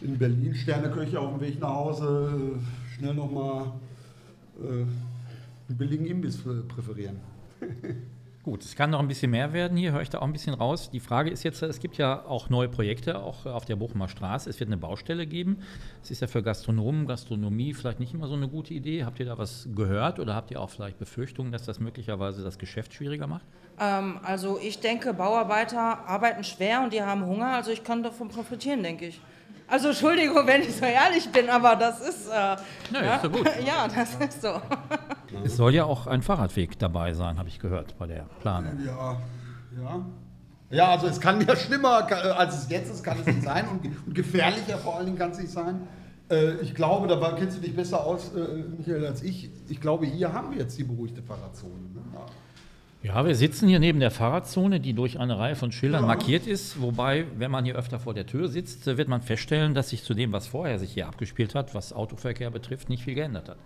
[0.00, 3.72] in Berlin Sterneköche auf dem Weg nach Hause äh, schnell nochmal
[4.58, 4.86] äh,
[5.72, 7.20] einen billigen Imbiss präferieren.
[8.42, 10.52] Gut, es kann noch ein bisschen mehr werden hier, höre ich da auch ein bisschen
[10.52, 10.90] raus.
[10.90, 14.50] Die Frage ist jetzt, es gibt ja auch neue Projekte, auch auf der Bochumer Straße.
[14.50, 15.58] Es wird eine Baustelle geben.
[16.02, 19.04] Es ist ja für Gastronomen, Gastronomie vielleicht nicht immer so eine gute Idee.
[19.04, 22.58] Habt ihr da was gehört oder habt ihr auch vielleicht Befürchtungen, dass das möglicherweise das
[22.58, 23.46] Geschäft schwieriger macht?
[23.78, 28.28] Ähm, also ich denke, Bauarbeiter arbeiten schwer und die haben Hunger, also ich kann davon
[28.28, 29.20] profitieren, denke ich.
[29.68, 32.28] Also Entschuldigung, wenn ich so ehrlich bin, aber das ist.
[32.28, 32.58] Äh, ja,
[32.92, 33.48] ja, ist so gut.
[33.66, 34.60] ja, das ist so.
[35.44, 38.78] Es soll ja auch ein Fahrradweg dabei sein, habe ich gehört bei der Planung.
[38.84, 39.16] Ja,
[39.82, 40.06] ja.
[40.70, 43.66] Ja, also es kann ja schlimmer, äh, als es jetzt ist, kann es nicht sein
[43.68, 45.82] und, gefährlicher vor allen Dingen kann es nicht sein.
[46.30, 49.50] Äh, ich glaube, da kennst du dich besser aus, äh, Michael, als ich.
[49.68, 51.74] Ich glaube, hier haben wir jetzt die beruhigte Fahrradzone.
[51.94, 52.00] Ne?
[53.02, 56.06] Ja, wir sitzen hier neben der Fahrradzone, die durch eine Reihe von Schildern ja.
[56.06, 56.80] markiert ist.
[56.80, 60.14] Wobei, wenn man hier öfter vor der Tür sitzt, wird man feststellen, dass sich zu
[60.14, 63.58] dem, was vorher sich hier abgespielt hat, was Autoverkehr betrifft, nicht viel geändert hat.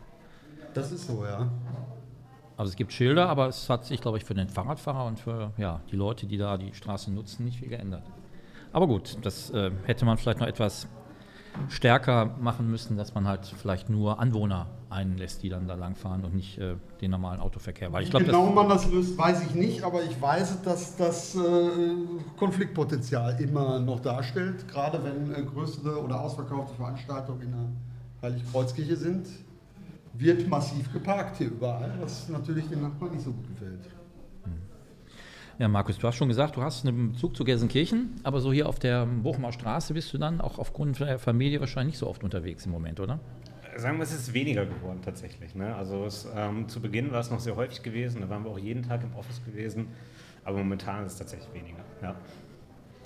[0.76, 1.50] Das ist so, ja.
[2.58, 5.52] Also es gibt Schilder, aber es hat sich, glaube ich, für den Fahrradfahrer und für
[5.56, 8.04] ja, die Leute, die da die Straße nutzen, nicht viel geändert.
[8.72, 10.86] Aber gut, das äh, hätte man vielleicht noch etwas
[11.70, 16.34] stärker machen müssen, dass man halt vielleicht nur Anwohner einlässt, die dann da langfahren und
[16.34, 17.90] nicht äh, den normalen Autoverkehr.
[17.92, 21.34] Weil ich glaub, genau man das löst, weiß ich nicht, aber ich weiß, dass das
[21.34, 21.40] äh,
[22.36, 29.26] Konfliktpotenzial immer noch darstellt, gerade wenn äh, größere oder ausverkaufte Veranstaltungen in der Heiligkreuzkirche sind,
[30.18, 33.80] wird massiv geparkt hier überall, was natürlich den Nachbarn nicht so gut gefällt.
[35.58, 38.68] Ja, Markus, du hast schon gesagt, du hast einen Bezug zu Gelsenkirchen, aber so hier
[38.68, 42.22] auf der Bochumer Straße bist du dann auch aufgrund der Familie wahrscheinlich nicht so oft
[42.22, 43.18] unterwegs im Moment, oder?
[43.74, 45.54] Sagen wir, es ist weniger geworden tatsächlich.
[45.54, 45.74] Ne?
[45.74, 48.58] Also es, ähm, zu Beginn war es noch sehr häufig gewesen, da waren wir auch
[48.58, 49.88] jeden Tag im Office gewesen,
[50.44, 51.84] aber momentan ist es tatsächlich weniger.
[52.02, 52.14] Ja.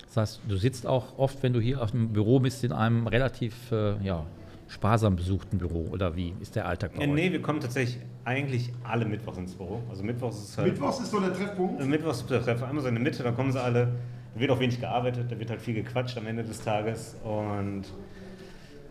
[0.06, 3.06] Das heißt, du sitzt auch oft, wenn du hier auf dem Büro bist, in einem
[3.06, 4.26] relativ äh, ja,
[4.70, 7.14] sparsam besuchten Büro oder wie ist der Alltag bei äh, euch?
[7.14, 9.80] Nee, wir kommen tatsächlich eigentlich alle Mittwochs ins Büro.
[9.90, 10.68] Also Mittwochs ist halt.
[10.68, 11.80] Mittwochs ist so der Treffpunkt?
[11.80, 12.68] Äh, Mittwochs ist der Treffpunkt.
[12.68, 13.88] Einmal so in der Mitte, dann kommen sie alle.
[14.34, 17.16] Da wird auch wenig gearbeitet, da wird halt viel gequatscht am Ende des Tages.
[17.24, 17.82] Und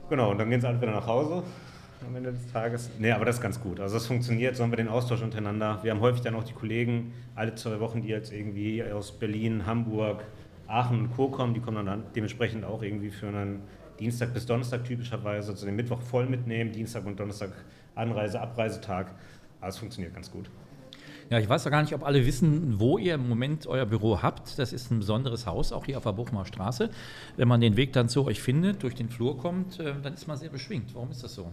[0.09, 1.43] genau, und dann gehen sie alle wieder nach Hause
[2.05, 2.89] am Ende des Tages.
[2.99, 3.80] Nee, aber das ist ganz gut.
[3.80, 5.80] Also das funktioniert, so haben wir den Austausch untereinander.
[5.82, 9.65] Wir haben häufig dann auch die Kollegen, alle zwei Wochen, die jetzt irgendwie aus Berlin,
[9.65, 10.25] Hamburg,
[10.67, 11.30] Aachen und Co.
[11.30, 13.61] kommen, die kommen dann dementsprechend auch irgendwie für einen
[14.00, 17.52] Dienstag bis Donnerstag typischerweise, also den Mittwoch voll mitnehmen, Dienstag und Donnerstag
[17.95, 19.12] Anreise, Abreisetag.
[19.60, 20.50] Aber es funktioniert ganz gut.
[21.30, 24.22] Ja, ich weiß ja gar nicht, ob alle wissen, wo ihr im Moment euer Büro
[24.22, 24.58] habt.
[24.58, 26.89] Das ist ein besonderes Haus, auch hier auf der Bochumer Straße.
[27.38, 30.28] Wenn man den Weg dann zu euch findet, durch den Flur kommt, äh, dann ist
[30.28, 30.95] man sehr beschwingt.
[30.95, 31.52] Warum ist das so?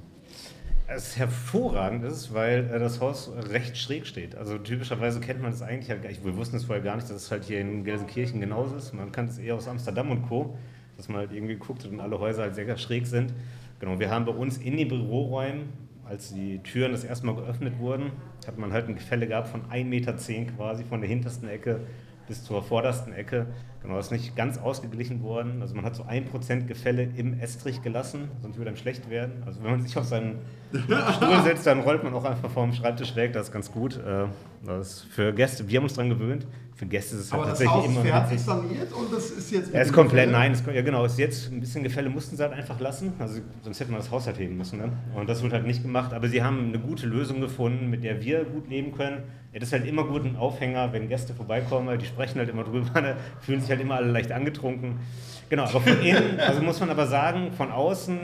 [0.89, 4.35] Es ist hervorragend ist, weil äh, das Haus recht schräg steht.
[4.35, 6.25] Also typischerweise kennt man es eigentlich halt.
[6.25, 8.95] Wir wussten es vorher gar nicht, dass es halt hier in Gelsenkirchen genauso ist.
[8.95, 10.57] Man kannte es eher aus Amsterdam und Co
[10.97, 13.33] dass man halt irgendwie guckt und alle Häuser halt sehr schräg sind.
[13.79, 15.69] Genau, wir haben bei uns in den Büroräumen,
[16.05, 18.13] als die Türen das erste Mal geöffnet wurden,
[18.47, 20.15] hat man halt ein Gefälle gehabt von 1,10 Meter
[20.57, 21.81] quasi von der hintersten Ecke
[22.27, 23.47] bis zur vordersten Ecke.
[23.83, 25.63] Genau, das ist nicht ganz ausgeglichen worden.
[25.63, 29.43] Also man hat so 1% Gefälle im Estrich gelassen, sonst würde einem schlecht werden.
[29.47, 30.39] Also wenn man sich auf seinen
[30.73, 33.33] Stuhl setzt, dann rollt man auch einfach vom Schreibtisch weg.
[33.33, 33.97] Das ist ganz gut.
[33.97, 34.27] Äh,
[34.65, 36.47] das ist für Gäste, wir haben uns daran gewöhnt.
[36.77, 38.03] Für Gäste ist es halt tatsächlich Haus immer.
[38.03, 39.73] fertig saniert und das ist jetzt.
[39.73, 42.53] Ja, ist komplett, nein, ist, ja genau, ist jetzt ein bisschen Gefälle mussten sie halt
[42.53, 43.15] einfach lassen.
[43.19, 44.79] Also sonst hätte man das Haus halt heben müssen.
[44.79, 44.93] Ne?
[45.15, 46.13] Und das wird halt nicht gemacht.
[46.13, 49.23] Aber sie haben eine gute Lösung gefunden, mit der wir gut leben können.
[49.55, 52.65] Ja, das ist halt immer gut ein Aufhänger, wenn Gäste vorbeikommen, die sprechen halt immer
[52.65, 53.17] drüber, ne?
[53.41, 55.01] fühlen sich halt immer alle leicht angetrunken.
[55.49, 58.19] Genau, aber von innen, also muss man aber sagen, von außen,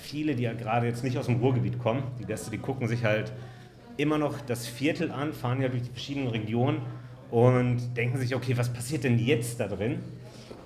[0.00, 3.04] viele, die ja gerade jetzt nicht aus dem Ruhrgebiet kommen, die Gäste, die gucken sich
[3.04, 3.32] halt
[3.96, 6.82] immer noch das Viertel an, fahren ja durch die verschiedenen Regionen
[7.30, 10.00] und denken sich, okay, was passiert denn jetzt da drin?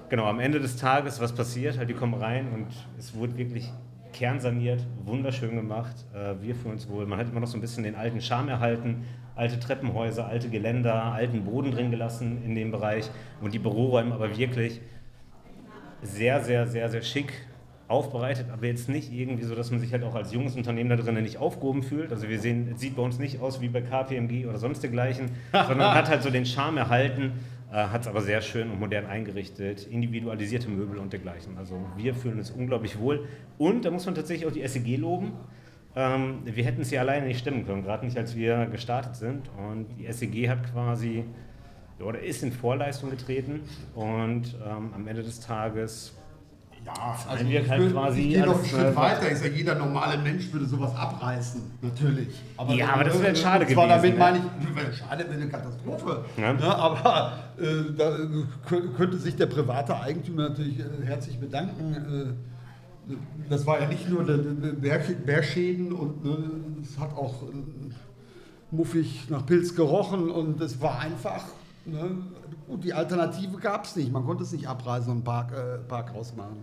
[0.09, 1.79] Genau, am Ende des Tages, was passiert?
[1.79, 2.67] Halt, die kommen rein und
[2.99, 3.71] es wurde wirklich
[4.13, 5.95] kernsaniert, wunderschön gemacht.
[6.15, 7.07] Äh, wir fühlen uns wohl.
[7.07, 9.05] Man hat immer noch so ein bisschen den alten Charme erhalten.
[9.35, 13.11] Alte Treppenhäuser, alte Geländer, alten Boden drin gelassen in dem Bereich
[13.41, 14.81] und die Büroräume aber wirklich
[16.03, 17.33] sehr, sehr, sehr, sehr schick
[17.87, 20.97] aufbereitet, aber jetzt nicht irgendwie so, dass man sich halt auch als junges Unternehmen da
[20.97, 22.13] drinnen nicht aufgehoben fühlt.
[22.13, 25.31] Also wir sehen, es sieht bei uns nicht aus wie bei KPMG oder sonst dergleichen,
[25.53, 27.33] sondern hat halt so den Charme erhalten,
[27.71, 31.59] äh, hat es aber sehr schön und modern eingerichtet, individualisierte Möbel und dergleichen.
[31.59, 33.27] Also wir fühlen uns unglaublich wohl
[33.59, 35.33] und da muss man tatsächlich auch die SEG loben.
[35.95, 39.51] Ähm, wir hätten es ja alleine nicht stemmen können, gerade nicht als wir gestartet sind
[39.59, 41.25] und die SEG hat quasi
[42.01, 43.61] oder ist in Vorleistung getreten
[43.95, 46.17] und ähm, am Ende des Tages
[46.85, 49.33] Ja, Also wir ich, quasi ich gehe noch einen Schritt weiter.
[49.33, 52.29] Ich sage, jeder normale Mensch würde sowas abreißen, natürlich.
[52.77, 55.49] Ja, aber das wäre schade und zwar gewesen, damit meine ich, wäre schade, wäre eine
[55.49, 56.25] Katastrophe.
[56.37, 56.53] Ja.
[56.53, 57.65] Ne, aber äh,
[57.97, 58.27] da äh,
[58.69, 62.35] kö- könnte sich der private Eigentümer natürlich äh, herzlich bedanken.
[63.09, 63.15] Äh,
[63.51, 66.37] das war ja nicht nur Bärschäden und ne,
[66.83, 67.47] es hat auch äh,
[68.71, 71.45] muffig nach Pilz gerochen und es war einfach.
[71.87, 72.17] Ne,
[72.67, 74.11] gut, die Alternative gab es nicht.
[74.11, 76.63] Man konnte es nicht abreißen und einen Park, äh, Parkhaus machen.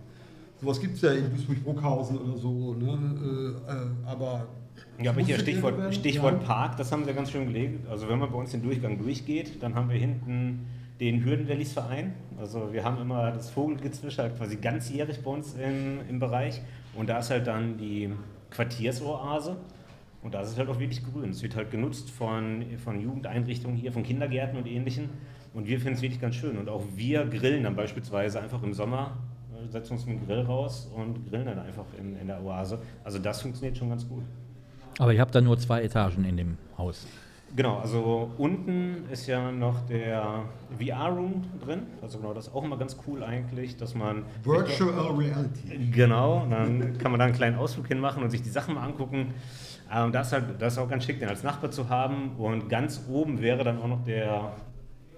[0.62, 2.74] Sowas gibt es ja in Duisburg-Bruckhausen oder so.
[2.74, 4.46] Ne, äh, äh, aber
[5.02, 6.44] Ja, aber hier Stichwort, Stichwort.
[6.44, 7.88] Park, das haben sie ganz schön gelegt.
[7.88, 10.66] Also wenn man bei uns den Durchgang durchgeht, dann haben wir hinten
[11.00, 12.14] den Hürdenrallies-Verein.
[12.38, 16.60] Also wir haben immer das Vogelgezwitscher quasi ganzjährig bei uns im, im Bereich.
[16.94, 18.10] Und da ist halt dann die
[18.50, 19.56] Quartiersoase.
[20.22, 21.30] Und da ist es halt auch wirklich grün.
[21.30, 25.10] Es wird halt genutzt von, von Jugendeinrichtungen hier, von Kindergärten und ähnlichen.
[25.54, 26.56] Und wir finden es wirklich ganz schön.
[26.56, 29.18] Und auch wir grillen dann beispielsweise einfach im Sommer,
[29.70, 32.78] setzen uns mit dem Grill raus und grillen dann einfach in, in der Oase.
[33.04, 34.22] Also das funktioniert schon ganz gut.
[34.98, 37.06] Aber ihr habt da nur zwei Etagen in dem Haus.
[37.54, 40.44] Genau, also unten ist ja noch der
[40.78, 41.82] VR-Room drin.
[42.00, 44.24] Also genau, das ist auch immer ganz cool eigentlich, dass man...
[44.42, 45.90] Virtual Reality.
[45.90, 49.34] Genau, dann kann man da einen kleinen Ausflug hinmachen und sich die Sachen mal angucken.
[49.92, 52.36] Ähm, das, ist halt, das ist auch ganz schick, den als Nachbar zu haben.
[52.38, 54.52] Und ganz oben wäre dann auch noch der,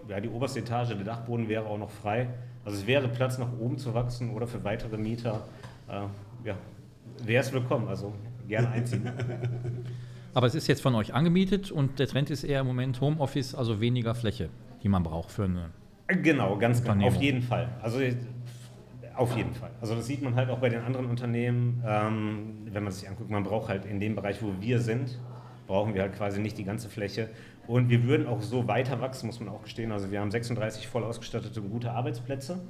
[0.08, 2.28] ja, die oberste Etage, der Dachboden wäre auch noch frei.
[2.64, 5.42] Also es wäre Platz nach oben zu wachsen oder für weitere Mieter.
[5.88, 6.56] Äh, ja,
[7.22, 8.14] wäre es willkommen, also
[8.48, 9.10] gerne einziehen.
[10.34, 13.54] Aber es ist jetzt von euch angemietet und der Trend ist eher im Moment Homeoffice,
[13.54, 14.48] also weniger Fläche,
[14.82, 15.70] die man braucht für eine.
[16.08, 17.06] Genau, ganz genau.
[17.06, 17.68] Auf jeden Fall.
[17.80, 18.00] Also
[19.14, 19.70] auf jeden Fall.
[19.80, 23.30] Also das sieht man halt auch bei den anderen Unternehmen, ähm, wenn man sich anguckt,
[23.30, 25.18] man braucht halt in dem Bereich, wo wir sind,
[25.68, 27.30] brauchen wir halt quasi nicht die ganze Fläche.
[27.66, 29.92] Und wir würden auch so weiter wachsen, muss man auch gestehen.
[29.92, 32.60] Also wir haben 36 voll ausgestattete gute Arbeitsplätze.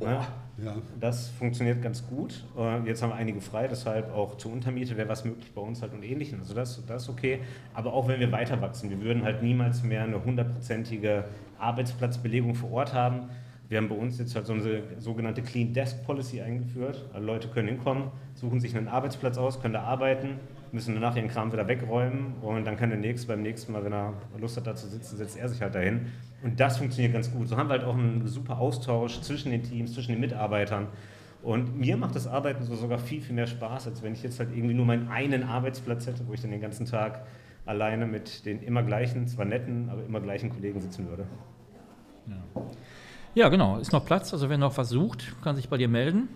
[0.00, 0.20] Ne?
[0.64, 0.76] Ja.
[1.00, 2.44] Das funktioniert ganz gut.
[2.56, 5.82] Äh, Jetzt haben wir einige frei, deshalb auch zur Untermiete wäre was möglich bei uns
[5.82, 6.40] halt und ähnlichem.
[6.40, 7.40] Also das, das ist okay.
[7.74, 11.24] Aber auch wenn wir weiter wachsen, wir würden halt niemals mehr eine hundertprozentige
[11.58, 13.28] Arbeitsplatzbelegung vor Ort haben.
[13.68, 17.08] Wir haben bei uns jetzt halt so eine sogenannte Clean Desk Policy eingeführt.
[17.14, 20.40] Alle Leute können hinkommen, suchen sich einen Arbeitsplatz aus, können da arbeiten,
[20.72, 23.92] müssen danach ihren Kram wieder wegräumen und dann kann der Nächste beim nächsten Mal, wenn
[23.92, 26.06] er Lust hat, da zu sitzen, setzt er sich halt dahin.
[26.42, 27.48] Und das funktioniert ganz gut.
[27.48, 30.88] So haben wir halt auch einen super Austausch zwischen den Teams, zwischen den Mitarbeitern.
[31.42, 34.38] Und mir macht das Arbeiten so sogar viel, viel mehr Spaß, als wenn ich jetzt
[34.38, 37.26] halt irgendwie nur meinen einen Arbeitsplatz hätte, wo ich dann den ganzen Tag
[37.66, 41.26] alleine mit den immer gleichen, zwar netten, aber immer gleichen Kollegen sitzen würde.
[43.34, 44.32] Ja, genau, ist noch Platz.
[44.32, 46.28] Also wer noch was sucht, kann sich bei dir melden,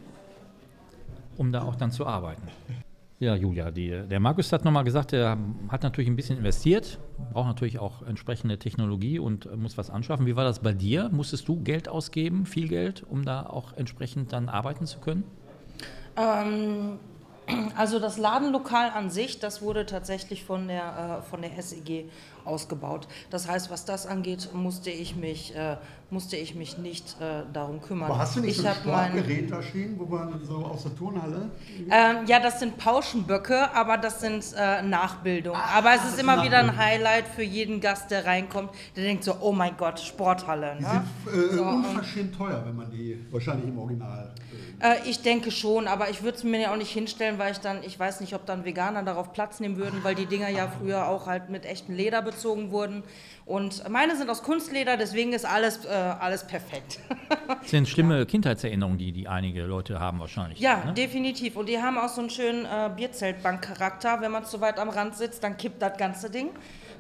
[1.37, 2.43] um da auch dann zu arbeiten.
[3.19, 5.39] Ja, Julia, die, der Markus hat nochmal gesagt, er
[5.71, 6.99] hat natürlich ein bisschen investiert,
[7.33, 10.27] braucht natürlich auch entsprechende Technologie und muss was anschaffen.
[10.27, 11.09] Wie war das bei dir?
[11.11, 15.25] Musstest du Geld ausgeben, viel Geld, um da auch entsprechend dann arbeiten zu können?
[16.19, 16.99] Ähm,
[17.77, 22.11] also das Ladenlokal an sich, das wurde tatsächlich von der, äh, von der SEG
[22.47, 23.09] ausgebaut.
[23.31, 25.77] Das heißt, was das angeht, musste ich mich, äh,
[26.11, 28.11] musste ich mich nicht äh, darum kümmern.
[28.11, 30.95] Aber hast du nicht ich so ein Sportgerät da stehen, wo man so aus der
[30.97, 31.51] Turnhalle?
[31.91, 35.61] Ähm, ja, das sind Pauschenböcke, aber das sind äh, Nachbildungen.
[35.61, 36.77] aber es ist immer wieder ein.
[36.77, 38.71] Highlight für jeden Gast, der reinkommt.
[38.97, 40.77] Der denkt so, oh mein Gott, Sporthalle.
[40.79, 41.05] Die Ne?
[41.25, 44.33] sind äh, So, unverschämt teuer, wenn man die wahrscheinlich im Original.
[44.81, 47.61] Äh, ich denke schon, aber ich würde es mir ja auch nicht hinstellen, weil ich
[47.61, 50.69] dann, ich weiß nicht, ob dann Veganer darauf Platz nehmen würden, weil die Dinger ja
[50.69, 53.03] früher auch halt mit echtem Leder bezogen wurden.
[53.45, 57.01] Und meine sind aus Kunstleder, deswegen ist alles, äh, alles perfekt.
[57.49, 60.59] Das sind schlimme Kindheitserinnerungen, die, die einige Leute haben wahrscheinlich.
[60.59, 60.95] ja, ne?
[60.95, 61.57] definitiv.
[61.57, 64.21] Und die haben auch so einen schönen äh, Bierzeltbank-Charakter.
[64.21, 66.51] Wenn man zu weit am Rand sitzt, dann kippt das ganze Ding.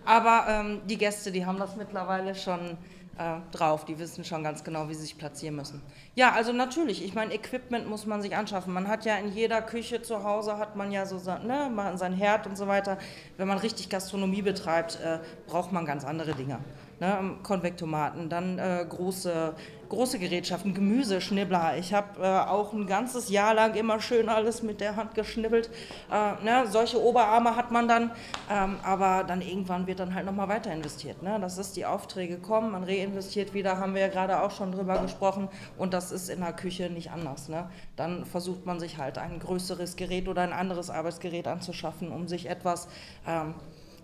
[0.04, 2.78] Aber ähm, die Gäste, die haben das mittlerweile schon
[3.18, 3.84] äh, drauf.
[3.84, 5.82] Die wissen schon ganz genau, wie sie sich platzieren müssen.
[6.14, 7.04] Ja, also natürlich.
[7.04, 8.72] Ich meine, Equipment muss man sich anschaffen.
[8.72, 11.96] Man hat ja in jeder Küche zu Hause, hat man ja so sein, ne, mal
[11.98, 12.98] sein Herd und so weiter.
[13.36, 16.58] Wenn man richtig Gastronomie betreibt, äh, braucht man ganz andere Dinge.
[17.00, 19.54] Ne, Konvektomaten, dann äh, große,
[19.88, 21.76] große Gerätschaften, Gemüseschnibbler.
[21.78, 25.70] Ich habe äh, auch ein ganzes Jahr lang immer schön alles mit der Hand geschnibbelt.
[26.10, 28.10] Äh, ne, solche Oberarme hat man dann,
[28.50, 31.22] ähm, aber dann irgendwann wird dann halt nochmal weiter investiert.
[31.22, 31.38] Ne?
[31.40, 34.98] Das ist, die Aufträge kommen, man reinvestiert wieder, haben wir ja gerade auch schon drüber
[34.98, 37.48] gesprochen und das ist in der Küche nicht anders.
[37.48, 37.68] Ne?
[37.96, 42.48] Dann versucht man sich halt ein größeres Gerät oder ein anderes Arbeitsgerät anzuschaffen, um sich
[42.48, 42.88] etwas,
[43.26, 43.54] ähm,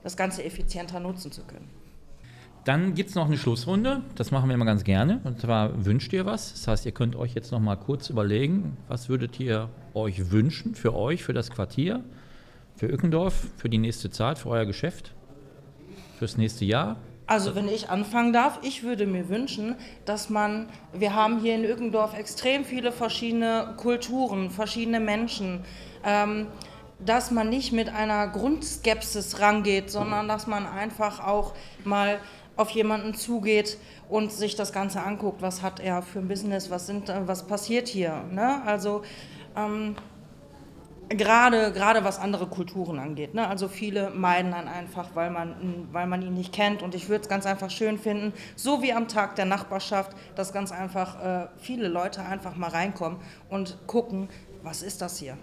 [0.03, 1.82] das Ganze effizienter nutzen zu können.
[2.65, 5.21] Dann gibt es noch eine Schlussrunde, das machen wir immer ganz gerne.
[5.25, 6.53] Und zwar wünscht ihr was.
[6.53, 10.77] Das heißt, ihr könnt euch jetzt noch mal kurz überlegen, was würdet ihr euch wünschen
[10.77, 12.05] für euch, für das Quartier,
[12.77, 15.13] für Ückendorf, für die nächste Zeit, für euer Geschäft,
[16.19, 16.97] fürs nächste Jahr.
[17.27, 21.65] Also wenn ich anfangen darf, ich würde mir wünschen, dass man, wir haben hier in
[21.65, 25.65] Ückendorf extrem viele verschiedene Kulturen, verschiedene Menschen,
[26.05, 26.47] ähm,
[27.05, 31.55] dass man nicht mit einer Grundskepsis rangeht, sondern dass man einfach auch
[31.85, 32.21] mal
[32.57, 33.79] auf jemanden zugeht
[34.09, 37.89] und sich das Ganze anguckt, was hat er für ein Business, was, sind, was passiert
[37.89, 38.25] hier.
[38.31, 38.63] Ne?
[38.65, 39.03] Also
[39.57, 39.97] ähm,
[41.09, 43.35] Gerade, gerade was andere Kulturen angeht.
[43.35, 43.47] Ne?
[43.47, 46.83] Also viele meiden dann einfach, weil man, weil man ihn nicht kennt.
[46.83, 50.53] Und ich würde es ganz einfach schön finden, so wie am Tag der Nachbarschaft, dass
[50.53, 53.19] ganz einfach äh, viele Leute einfach mal reinkommen
[53.51, 54.29] und gucken,
[54.63, 55.37] was ist das hier?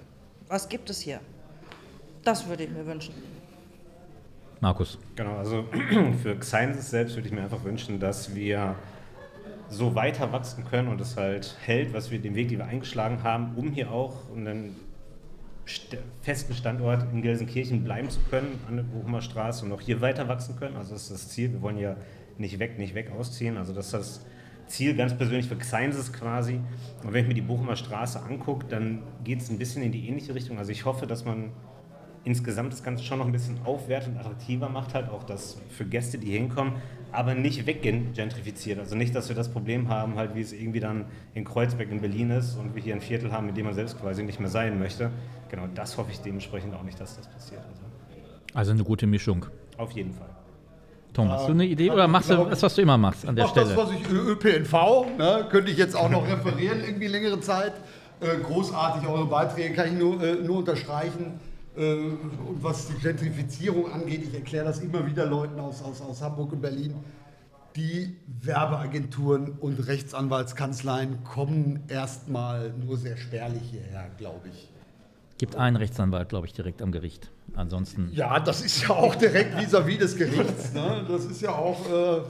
[0.48, 1.20] Was gibt es hier?
[2.24, 3.14] Das würde ich mir wünschen.
[4.62, 4.98] Markus.
[5.16, 5.66] Genau, also
[6.24, 8.76] für Xeins selbst würde ich mir einfach wünschen, dass wir
[9.70, 13.24] so weiter wachsen können und es halt hält, was wir den Weg, den wir eingeschlagen
[13.24, 14.76] haben, um hier auch einen
[16.22, 20.28] festen Standort in Gelsenkirchen bleiben zu können, an der Bochumer Straße und auch hier weiter
[20.28, 20.76] wachsen können.
[20.76, 21.54] Also das ist das Ziel.
[21.54, 21.96] Wir wollen ja
[22.38, 23.58] nicht weg, nicht weg ausziehen.
[23.58, 24.26] Also das ist das
[24.66, 26.60] Ziel ganz persönlich für Xeinses quasi.
[27.04, 30.08] Und wenn ich mir die Bochumer Straße angucke, dann geht es ein bisschen in die
[30.08, 30.58] ähnliche Richtung.
[30.58, 31.52] Also ich hoffe, dass man
[32.24, 35.86] insgesamt das Ganze schon noch ein bisschen aufwertet und attraktiver macht, halt auch das für
[35.86, 36.74] Gäste, die hinkommen,
[37.12, 38.80] aber nicht weggentrifiziert.
[38.80, 42.02] Also nicht, dass wir das Problem haben, halt wie es irgendwie dann in Kreuzberg in
[42.02, 44.50] Berlin ist und wir hier ein Viertel haben, in dem man selbst quasi nicht mehr
[44.50, 45.12] sein möchte.
[45.50, 47.62] Genau, das hoffe ich dementsprechend auch nicht, dass das passiert.
[47.62, 47.82] Also,
[48.54, 49.46] also eine gute Mischung.
[49.78, 50.30] Auf jeden Fall.
[51.14, 53.48] Tom, hast du eine Idee oder machst du das, was du immer machst an der
[53.48, 53.74] Stelle?
[53.74, 54.74] Das, was ich ÖPNV,
[55.18, 57.74] ne, könnte ich jetzt auch noch referieren, irgendwie längere Zeit.
[58.22, 61.40] Äh, großartig, eure Beiträge kann ich nur, äh, nur unterstreichen.
[61.80, 66.22] Äh, und was die Gentrifizierung angeht, ich erkläre das immer wieder Leuten aus, aus, aus
[66.22, 66.96] Hamburg und Berlin.
[67.76, 74.70] Die Werbeagenturen und Rechtsanwaltskanzleien kommen erstmal nur sehr spärlich hierher, glaube ich.
[75.38, 77.32] Gibt einen Rechtsanwalt, glaube ich, direkt am Gericht.
[77.56, 78.10] Ansonsten.
[78.12, 80.74] Ja, das ist ja auch direkt vis-à-vis -vis des Gerichts.
[80.74, 81.06] Ne?
[81.08, 81.80] Das ist ja auch.
[81.90, 82.22] Äh,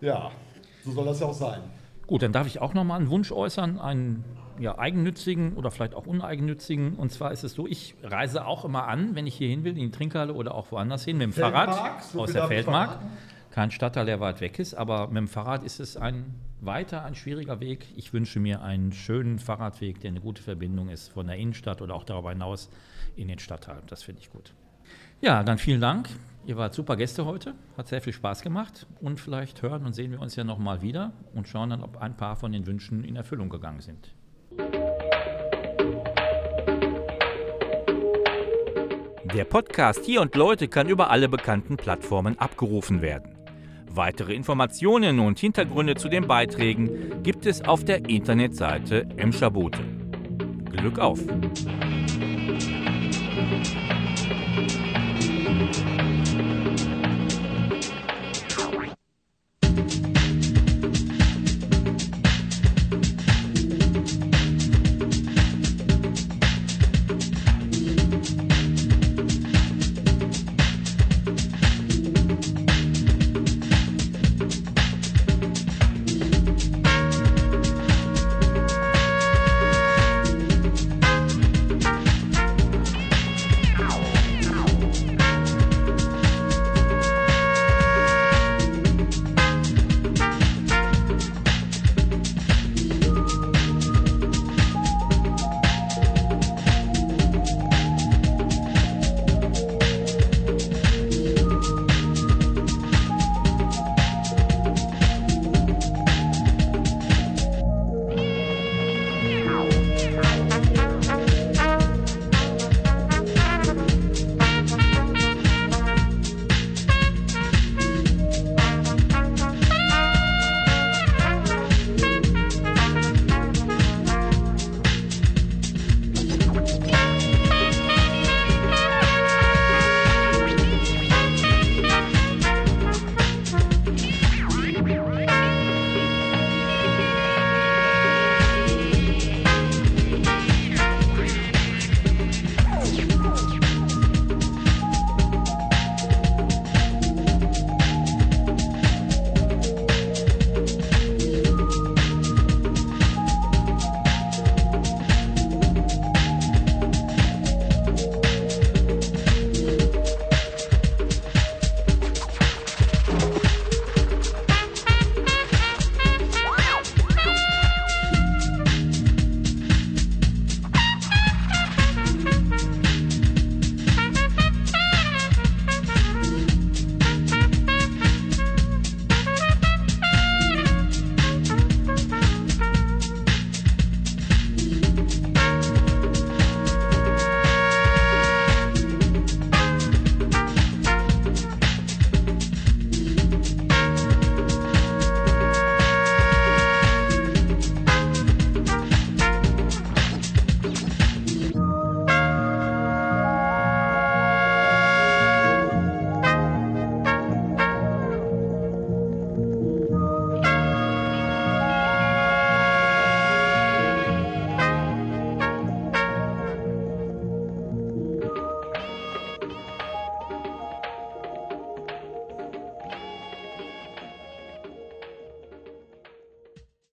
[0.06, 0.30] ja,
[0.84, 1.60] so soll das ja auch sein.
[2.06, 4.24] Gut, dann darf ich auch noch mal einen Wunsch äußern, einen
[4.58, 6.94] ja, eigennützigen oder vielleicht auch uneigennützigen.
[6.94, 9.72] Und zwar ist es so, ich reise auch immer an, wenn ich hier hin will,
[9.72, 12.98] in die Trinkhalle oder auch woanders hin, mit dem Feldmark, Fahrrad so aus der Feldmark.
[13.50, 17.14] Kein Stadtteil, der weit weg ist, aber mit dem Fahrrad ist es ein weiter ein
[17.14, 17.86] schwieriger Weg.
[17.96, 21.94] Ich wünsche mir einen schönen Fahrradweg, der eine gute Verbindung ist von der Innenstadt oder
[21.94, 22.68] auch darüber hinaus
[23.16, 23.78] in den Stadtteil.
[23.86, 24.52] Das finde ich gut.
[25.20, 26.08] Ja, dann vielen Dank.
[26.46, 30.10] Ihr wart super Gäste heute, hat sehr viel Spaß gemacht und vielleicht hören und sehen
[30.10, 33.16] wir uns ja nochmal wieder und schauen dann, ob ein paar von den Wünschen in
[33.16, 34.14] Erfüllung gegangen sind.
[39.34, 43.34] Der Podcast Hier und Leute kann über alle bekannten Plattformen abgerufen werden.
[43.88, 49.80] Weitere Informationen und Hintergründe zu den Beiträgen gibt es auf der Internetseite Emscher-Boote.
[50.70, 51.20] Glück auf!